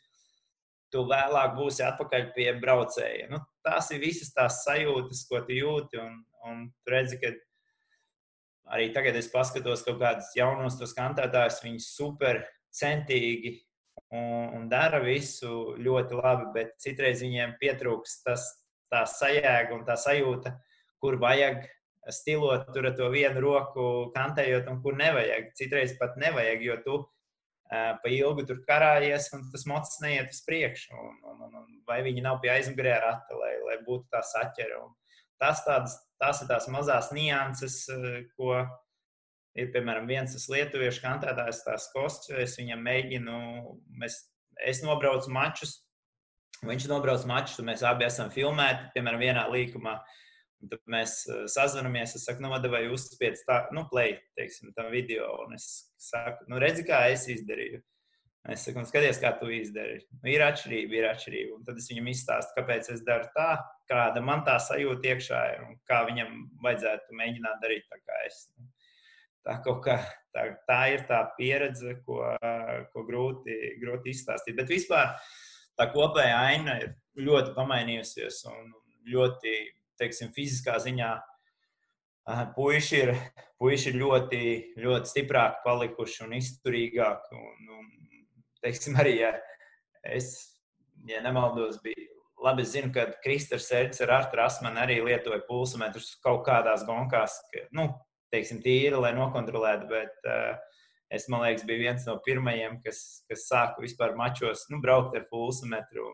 [0.92, 3.30] tu vēlāk būsi atpakaļ pie braucēja.
[3.32, 6.01] Nu, tās ir visas tās sajūtas, ko tu jūti.
[6.03, 7.32] Un, un tu redzi, ka
[8.76, 12.44] arī tagad es paskatos kaut kādus jaunus tos kantētājus, viņi super
[12.77, 13.57] centīgi
[14.12, 18.47] un, un dara visu ļoti labi, bet citreiz viņiem pietrūks tas,
[18.93, 20.55] tā sajēga un tā sajūta,
[21.03, 21.64] kur vajag
[22.12, 25.51] stilot tur ar to vienu roku, kantējot, un kur nevajag.
[25.59, 30.43] Citreiz pat nevajag, jo tu uh, pa ilgu tur karājies, un tas mocis neiet uz
[30.47, 30.95] priekšu.
[30.95, 34.85] Un, un, un, un vai viņi nav pie aizmugurē rata, lai, lai būtu tā saķera.
[34.87, 34.95] Un
[35.43, 37.83] tas, tādas, tas ir tās mazās nianses,
[38.39, 38.62] ko
[39.57, 42.30] ir piemēram viens tas lietuviešu kantētājs, tās kosts.
[42.44, 43.40] Es viņam mēģinu,
[44.02, 44.20] mēs,
[44.68, 45.78] es nobraucu mačus,
[46.66, 49.98] viņš nobrauc mačus, un mēs abi esam filmēti, piemēram, vienā līkumā.
[50.64, 51.18] Un tad mēs
[51.52, 52.14] sazvanāmies.
[52.16, 55.28] Es saku, nu, vai uzspiedz tā, nu, play, teiksim, tam video.
[55.44, 55.66] Un es
[56.00, 57.82] saku, nu, redzi, kā es izdarīju.
[58.52, 60.07] Es saku, un skaties, kā tu izdarīji.
[60.22, 61.59] Nu, ir atšķirība, ir atšķirība.
[61.59, 63.50] Un tad es viņam izstāstu, kāpēc es daru tā,
[63.90, 66.32] kāda man tā sajūta iekšā ir un kā viņam
[66.64, 68.46] vajadzētu mēģināt darīt tā kā es.
[69.47, 69.97] Tā, kā,
[70.34, 72.18] tā, tā ir tā pieredze, ko,
[72.92, 74.57] ko grūti, grūti izstāstīt.
[74.59, 75.12] Bet vispār
[75.78, 78.72] tā kopējā aina ir ļoti pamainījusies un
[79.07, 79.55] ļoti,
[80.01, 81.12] teiksim, fiziskā ziņā.
[82.57, 83.12] Puiši ir,
[83.62, 84.42] puiši ir ļoti,
[84.82, 87.38] ļoti stiprāki palikuši un izturīgāki.
[87.38, 87.86] Un, un,
[88.64, 89.30] teiksim, arī, ja
[90.11, 90.32] es,
[91.07, 92.11] ja nemaldos, biju.
[92.42, 97.62] Labi, zinu, ka Kristers Erķis ar Artu Rasmanu arī lietoja pulsmetrus kaut kādās gonkās, ka,
[97.78, 97.86] nu,
[98.37, 100.76] teiksim, tīri, lai nokontrolētu, bet uh,
[101.12, 105.26] es, man liekas, biju viens no pirmajiem, kas, kas sāka vispār mačos, nu, braukt ar
[105.30, 106.11] pulsmetru.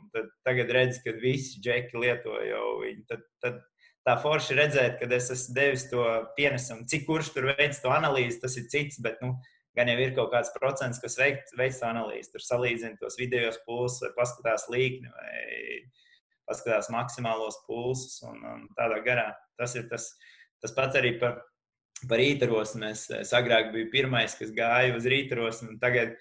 [0.46, 3.06] Tagad redz, ka visi džeki lieto jau viņu.
[3.10, 3.60] Tad, tad
[4.06, 6.04] tā forši redzēt, kad es esmu devis to
[6.36, 6.86] pienesumu.
[6.90, 9.36] Cik kurš tur veids to analīzi, tas ir cits, bet, nu,
[9.78, 12.32] gan jau ir kaut kāds procents, kas veic, veic to analīzi.
[12.34, 15.80] Tur salīdzina tos vidējos pulsus, vai paskatās līkni, vai
[16.48, 19.30] paskatās maksimālos pulsus un, un tādā garā.
[19.60, 20.10] Tas ir tas,
[20.60, 21.40] tas pats arī par,
[22.10, 22.86] par rītarosmu.
[22.90, 26.14] Es, agrāk biju pirmais, kas gāja uz rītarosmu, un tagad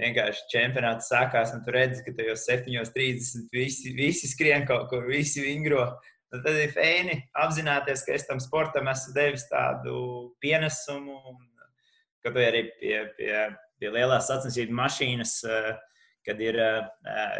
[0.00, 5.44] vienkārši čempionāts sākās, un tu redzi, ka tajos 7.30 visi, visi skrien kaut kur, visi
[5.44, 5.86] vingro.
[6.32, 9.96] Tad ir fēni apzināties, ka es tam sportam esmu devis tādu
[10.40, 11.40] pienesumu un
[12.24, 13.34] kaut arī pie, pie,
[13.80, 15.72] pie lielās sacensību mašīnas, eh,
[16.26, 16.84] kad ir uh,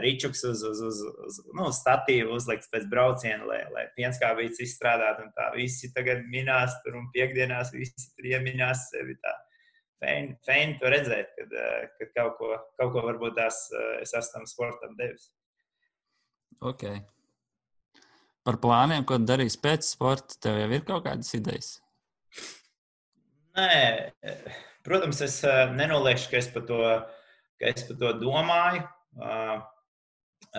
[0.02, 5.22] rīčuks uz, uz, uz, uz nu, statīvu uzlikts pēc brauciena, lai, lai pienskābīts izstrādāt.
[5.24, 9.16] Un tā visi tagad minās tur un piekdienās visi tur ieminās sevi.
[9.22, 9.34] Tā.
[10.02, 11.52] Feini, feini to redzēt, kad,
[12.00, 13.64] kad kaut, ko, kaut ko varbūt tās
[14.00, 15.28] es esmu tam sportam devis.
[16.58, 16.88] Ok.
[18.42, 21.76] Par plāniem, ko darīs pēc sporta, tev jau ir kaut kādas idejas?
[23.54, 24.10] Nē,
[24.82, 26.78] Protams, es eh, nenoliekšu, ka es par to,
[27.62, 28.82] ka es par to domāju.
[29.22, 29.60] Eh,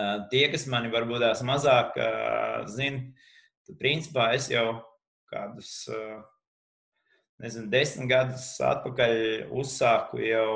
[0.00, 1.98] eh, tie, kas mani varbūt tās mazāk
[2.72, 3.04] zina,
[3.68, 4.80] tad principā es jau
[5.32, 5.88] kādus,
[7.42, 10.52] nezinu, desmit gadus atpakaļ uzsāku jau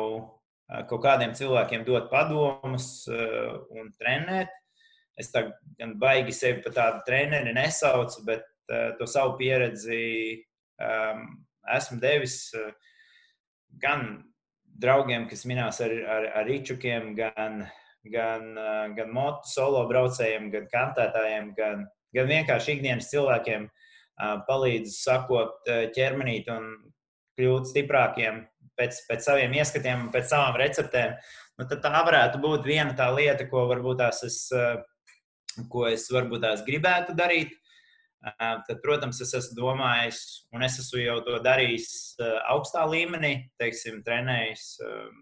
[0.88, 4.53] kaut kādiem cilvēkiem dot padomus un trenēt.
[5.18, 5.49] Es tā
[5.80, 8.44] gan baigi sevi par tādu treneri nesaucu, bet
[9.01, 10.44] to savu pieredzi
[10.84, 11.24] um,
[11.74, 12.68] esmu devis uh,
[13.76, 14.24] gan
[14.79, 17.64] draugiem, kas minās ar, ar, ar rīčukiem, gan,
[18.12, 25.01] gan, eh, gan motu solo braucējiem, gan kantētājiem, gan, gan vienkārši ikdienas cilvēkiem eh, palīdz
[25.03, 26.70] sakot eh, ķermenīt un
[27.39, 28.43] kļūt stiprākiem
[28.79, 31.14] pēc, pēc saviem ieskatiem un pēc savām receptēm.
[31.59, 34.37] Nu, tā varētu būt viena tā lieta, ko varbūt tās es,
[35.70, 37.57] ko es varbūt tās gribētu darīt.
[38.38, 41.90] Tad, protams, es esmu domājis, un es esmu jau to darījis
[42.50, 44.64] augstā līmenī, teiksim, trenējis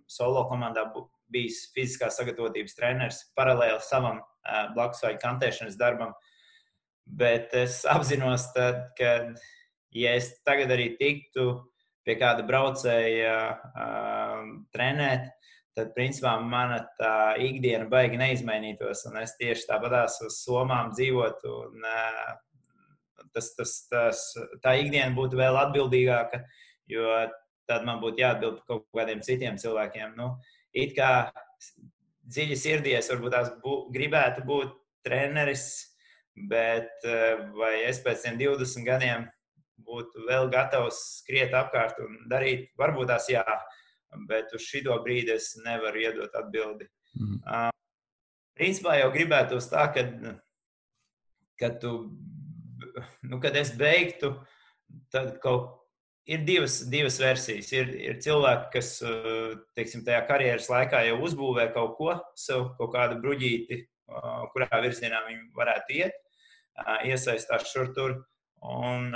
[0.08, 0.86] solo komandā,
[1.32, 4.22] bijis fiziskās sagatavotības treneris paralēli savam
[4.74, 6.14] blakus vai kantēšanas darbam.
[7.06, 9.12] Bet es apzinos, tad, ka,
[9.94, 11.50] ja es tagad arī tiktu
[12.06, 14.42] pie kāda braucēja uh,
[14.74, 15.28] trenēt,
[15.76, 19.04] tad, principā, mana tā ikdiena baigi neizmainītos.
[19.10, 22.36] Un es tieši tāpatās uz somām dzīvotu un uh,
[23.34, 24.22] tas, tas, tas,
[24.62, 26.42] tā ikdiena būtu vēl atbildīgāka,
[26.90, 27.10] jo
[27.66, 30.14] tad man būtu jāatbild par kaut kādiem citiem cilvēkiem.
[30.18, 30.34] Nu,
[30.76, 31.10] it kā
[32.26, 34.74] dziļi sirdies, varbūt tās bū, gribētu būt
[35.06, 35.66] treneris,
[36.50, 39.26] bet eh, vai es pēc tiem 20 gadiem
[39.86, 43.44] būtu vēl gatavs skriet apkārt un darīt, varbūt tās jā,
[44.28, 46.88] bet uz šito brīdi es nevaru iedot atbildi.
[47.16, 47.38] Mm.
[47.44, 47.70] Uh,
[48.58, 50.04] principā jau gribētu uz tā, ka,
[51.60, 51.92] kad tu
[53.30, 54.34] nu, kad es beigtu,
[55.12, 55.74] tad kaut
[56.26, 57.70] ir divas, divas versijas.
[57.74, 58.92] Ir, ir cilvēki, kas
[59.78, 63.82] teiksim, tajā karjeras laikā jau uzbūvē kaut ko, sev kaut kādu bruģīti,
[64.52, 66.18] kurā virzienā viņi varētu iet,
[67.06, 68.16] iesaistās šur tur.
[68.66, 69.12] Un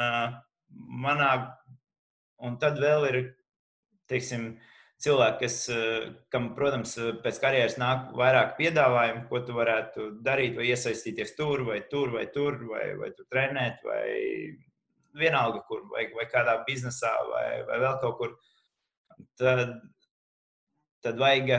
[1.02, 1.30] manā,
[2.46, 3.20] un tad vēl ir
[4.10, 4.52] teiksim,
[5.00, 5.56] cilvēki, kas,
[6.32, 6.94] kam, protams,
[7.24, 12.26] pēc karjeras nāk vairāk piedāvājumu, ko tu varētu darīt, vai iesaistīties tur, vai tur, vai
[12.34, 14.04] tur, vai, vai tur trenēt, vai
[15.20, 18.36] vienalga, kur, vai, vai kādā biznesā, vai, vai vēl kaut kur.
[19.40, 19.80] Tad,
[21.04, 21.50] tad vajag,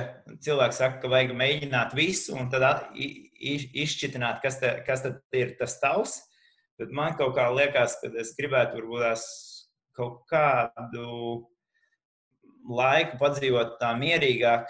[0.45, 5.05] cilvēks saka, ka vajag mēģināt visu, un tad izšķitināt, kas, te, kas
[5.37, 6.19] ir tas tavs.
[6.81, 9.25] Bet man kaut kā liekas, ka es gribētu varbūt
[9.97, 11.07] kaut kādu
[12.69, 14.69] laiku padzīvot tā mierīgāk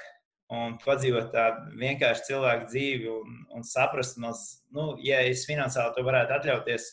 [0.51, 4.43] un padzīvot tādu vienkāršu cilvēku dzīvi un, un saprast, maz,
[4.75, 6.87] nu, ja es finansiāli to varētu atļauties,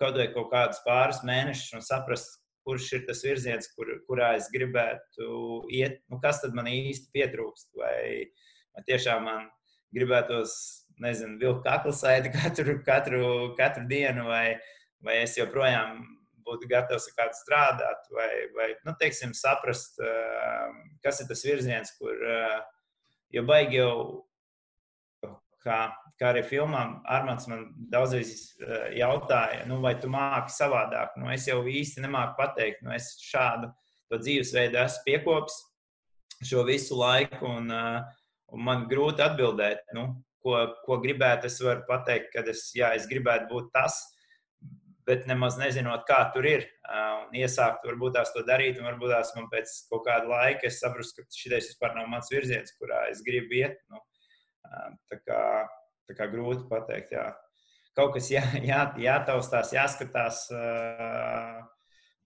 [0.00, 4.48] kaut vai kaut kādus pāris mēnešus un saprast, kurš ir tas virziens, kur, kurā es
[4.52, 7.72] gribētu iet, nu, kas tad man īsti pietrūkst.
[7.78, 8.28] Vai,
[8.76, 9.48] vai tiešām man
[9.96, 10.54] gribētos,
[11.02, 13.24] nezinu, vilkt kaklasaiti katru, katru,
[13.58, 14.58] katru dienu, vai,
[15.02, 16.04] vai es joprojām
[16.46, 20.00] būtu gatavs ar kādu strādāt, vai, vai nu, teiksim, saprast,
[21.04, 22.18] kas ir tas virziens, kur
[23.32, 23.94] jau baigi jau,
[25.62, 25.78] kā,
[26.20, 28.52] kā arī filmā, Armāns man daudzreiz
[28.98, 31.16] jautāja, nu, vai tu māki savādāk.
[31.20, 33.72] Nu, es jau īsti nemāku pateikt, nu, es šādu
[34.12, 35.54] dzīvesveidu esmu piekopis
[36.44, 37.70] šo visu laiku, un,
[38.52, 40.08] un man grūti atbildēt, nu,
[40.42, 41.48] ko, ko gribētu.
[41.48, 44.00] Es varu pateikt, ka es, jā, es gribētu būt tas,
[45.06, 46.66] bet nemaz nezinot, kā tur ir.
[47.26, 50.80] Un iesākt, varbūt tās to darīt, un varbūt tās man pēc kaut kāda laika es
[50.82, 53.80] saprotu, ka šis vispār nav mans virziens, kurā es gribu iet.
[53.92, 54.02] Nu,
[55.10, 55.40] tā, kā,
[56.08, 57.16] tā kā grūti pateikt.
[57.16, 57.30] Jā.
[57.98, 60.46] Kaut kas jā, jā, jātaustās, jāskatās,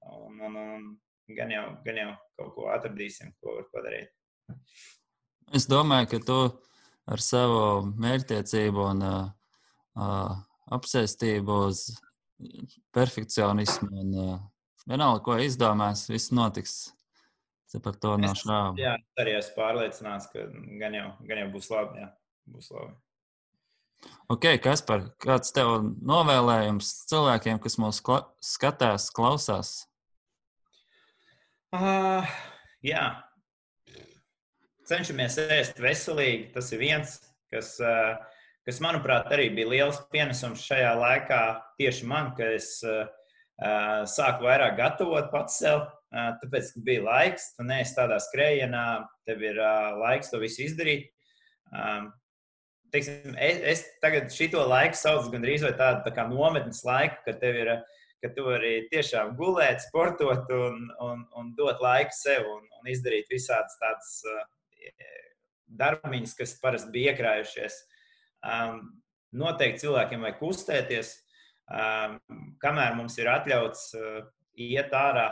[0.07, 0.87] un, un, un
[1.35, 4.13] gan, jau, gan jau kaut ko atradīsim, ko var padarīt.
[5.55, 6.39] Es domāju, ka tu
[7.07, 7.61] ar savu
[8.03, 10.33] mērķtiecību un uh,
[10.77, 11.87] apsēstību uz
[12.97, 13.89] perfekcionismu.
[14.03, 14.37] Un, uh,
[14.89, 16.77] vienalga, ko izdomās, viss notiks.
[17.67, 18.79] Es par to nav šaubu.
[18.79, 20.47] Jā, arī esmu pārliecināts, ka
[20.81, 22.05] gan jau, gan jau būs labi.
[22.05, 22.13] Jā,
[22.55, 22.95] būs labi.
[24.31, 25.73] Ok, kas par kāds tev
[26.07, 29.73] novēlējums cilvēkiem, kas mūs kla skatās, klausās?
[31.75, 32.27] Uh,
[32.87, 33.03] jā,
[34.87, 36.53] cenšamies ēst veselīgi.
[36.55, 37.17] Tas ir viens,
[37.53, 38.15] kas uh,
[38.67, 41.41] kas, manuprāt, arī bija liels pienesums šajā laikā
[41.79, 43.07] tieši man, ka es uh,
[44.11, 45.87] sāku vairāk gatavot pats sev.
[46.15, 48.87] Uh, tāpēc, ka bija laiks, tu neesi tādā skrējienā,
[49.29, 51.11] tev ir uh, laiks to visu izdarīt.
[51.75, 52.11] Um,
[52.95, 57.43] teiksim, es, es tagad šo laiku saucu gandrīz vai tādu tā kā nometnes laiku, kad
[57.43, 57.77] tev ir.
[58.25, 63.29] Ka tu vari tiešām gulēt, sportot un, un, un dot laiku sev un, un izdarīt
[63.31, 64.39] visādas tādas uh,
[65.83, 67.77] darbiņas, kas parasti bija iekrājušies.
[67.77, 67.96] Uh,
[69.37, 71.13] noteikti cilvēkiem vajag kustēties,
[72.63, 73.91] kamēr mums ir atļauts
[74.67, 75.29] iet ārā,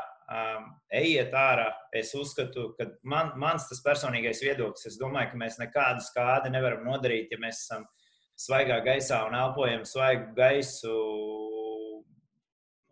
[0.92, 1.68] ejiet ārā.
[1.94, 6.84] Es uzskatu, ka man, mans tas personīgais viedoklis, es domāju, ka mēs nekādu skādi nevaram
[6.86, 7.86] nodarīt, ja mēs esam
[8.40, 10.94] svaigā gaisā un elpojam svaigu gaisu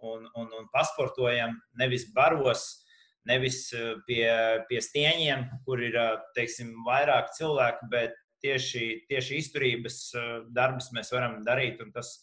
[0.03, 2.85] un, un, un pasportojam nevis baros,
[3.27, 3.69] nevis
[4.07, 4.27] pie,
[4.69, 5.99] pie stieņiem, kur ir
[6.37, 11.81] teiksim, vairāk cilvēku, bet tieši, tieši izturības eh, darbus mēs varam darīt.
[11.95, 12.15] Tas,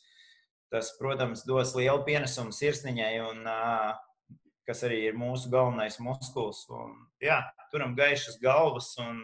[0.72, 4.38] tas, protams, dos lielu pienesumu sirsniņai, un, eh,
[4.70, 6.66] kas arī ir mūsu galvenais muskulis.
[6.76, 7.42] Un, jā,
[7.74, 9.24] turam gaišas galvas, un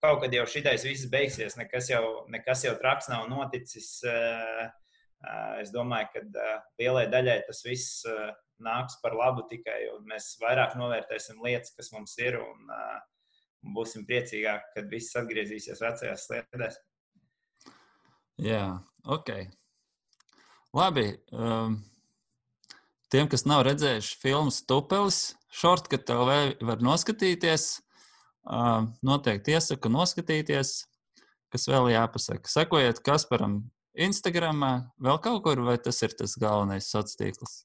[0.00, 1.58] kaut kad jau šitais viss beigsies.
[1.60, 3.98] Nekas jau, nekas jau traks nav noticis.
[4.08, 4.68] Eh,
[5.60, 8.06] es domāju, ka lielai daļai tas viss
[8.64, 12.38] nāks par labu tikai, un mēs vairāk novērtēsim lietas, kas mums ir.
[12.40, 13.09] Un, uh,
[13.64, 16.78] un būsim priecīgāki, kad viss atgriezīsies vecajās sliedēs.
[18.40, 18.64] Jā,
[19.04, 19.32] ok.
[20.76, 21.06] Labi.
[21.34, 21.80] Um,
[23.12, 27.72] tiem, kas nav redzējuši filmu Stupelis, Shortcut TV var noskatīties.
[28.50, 30.72] Um, noteikti iesaku noskatīties,
[31.52, 32.48] kas vēl jāpasaka.
[32.48, 33.60] Sekojiet Kasparam
[34.00, 34.62] Instagram,
[35.02, 37.58] vēl kaut kur, vai tas ir tas galvenais sociālais tīkls?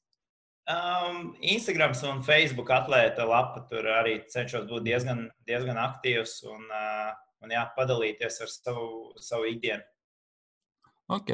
[0.66, 3.62] Um, Instagram un Facebook atlēta lapa.
[3.70, 7.12] Tur arī cenšos būt diezgan, diezgan aktīvs un, uh,
[7.44, 8.88] un jā, padalīties ar savu,
[9.22, 9.86] savu ikdienu.
[11.14, 11.30] Ok.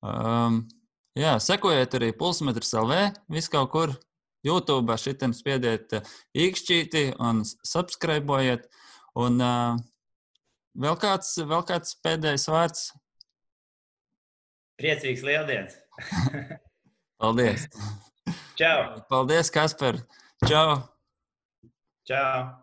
[0.00, 0.62] Um,
[1.20, 3.02] jā, sekojiet arī pulsmetrs LV.
[3.28, 3.94] Vis kaut kur
[4.46, 5.92] YouTube šitam spiediet
[6.32, 8.70] īkšķīti un subscribējiet.
[9.20, 9.76] Un uh,
[10.80, 12.86] vēl, kāds, vēl kāds pēdējais vārds?
[14.80, 15.76] Priecīgs lieldienas!
[17.20, 17.68] Paldies!
[18.60, 19.00] Čau!
[19.08, 19.96] Paldies, Kasper!
[20.44, 20.84] Čau!
[22.04, 22.60] Čau!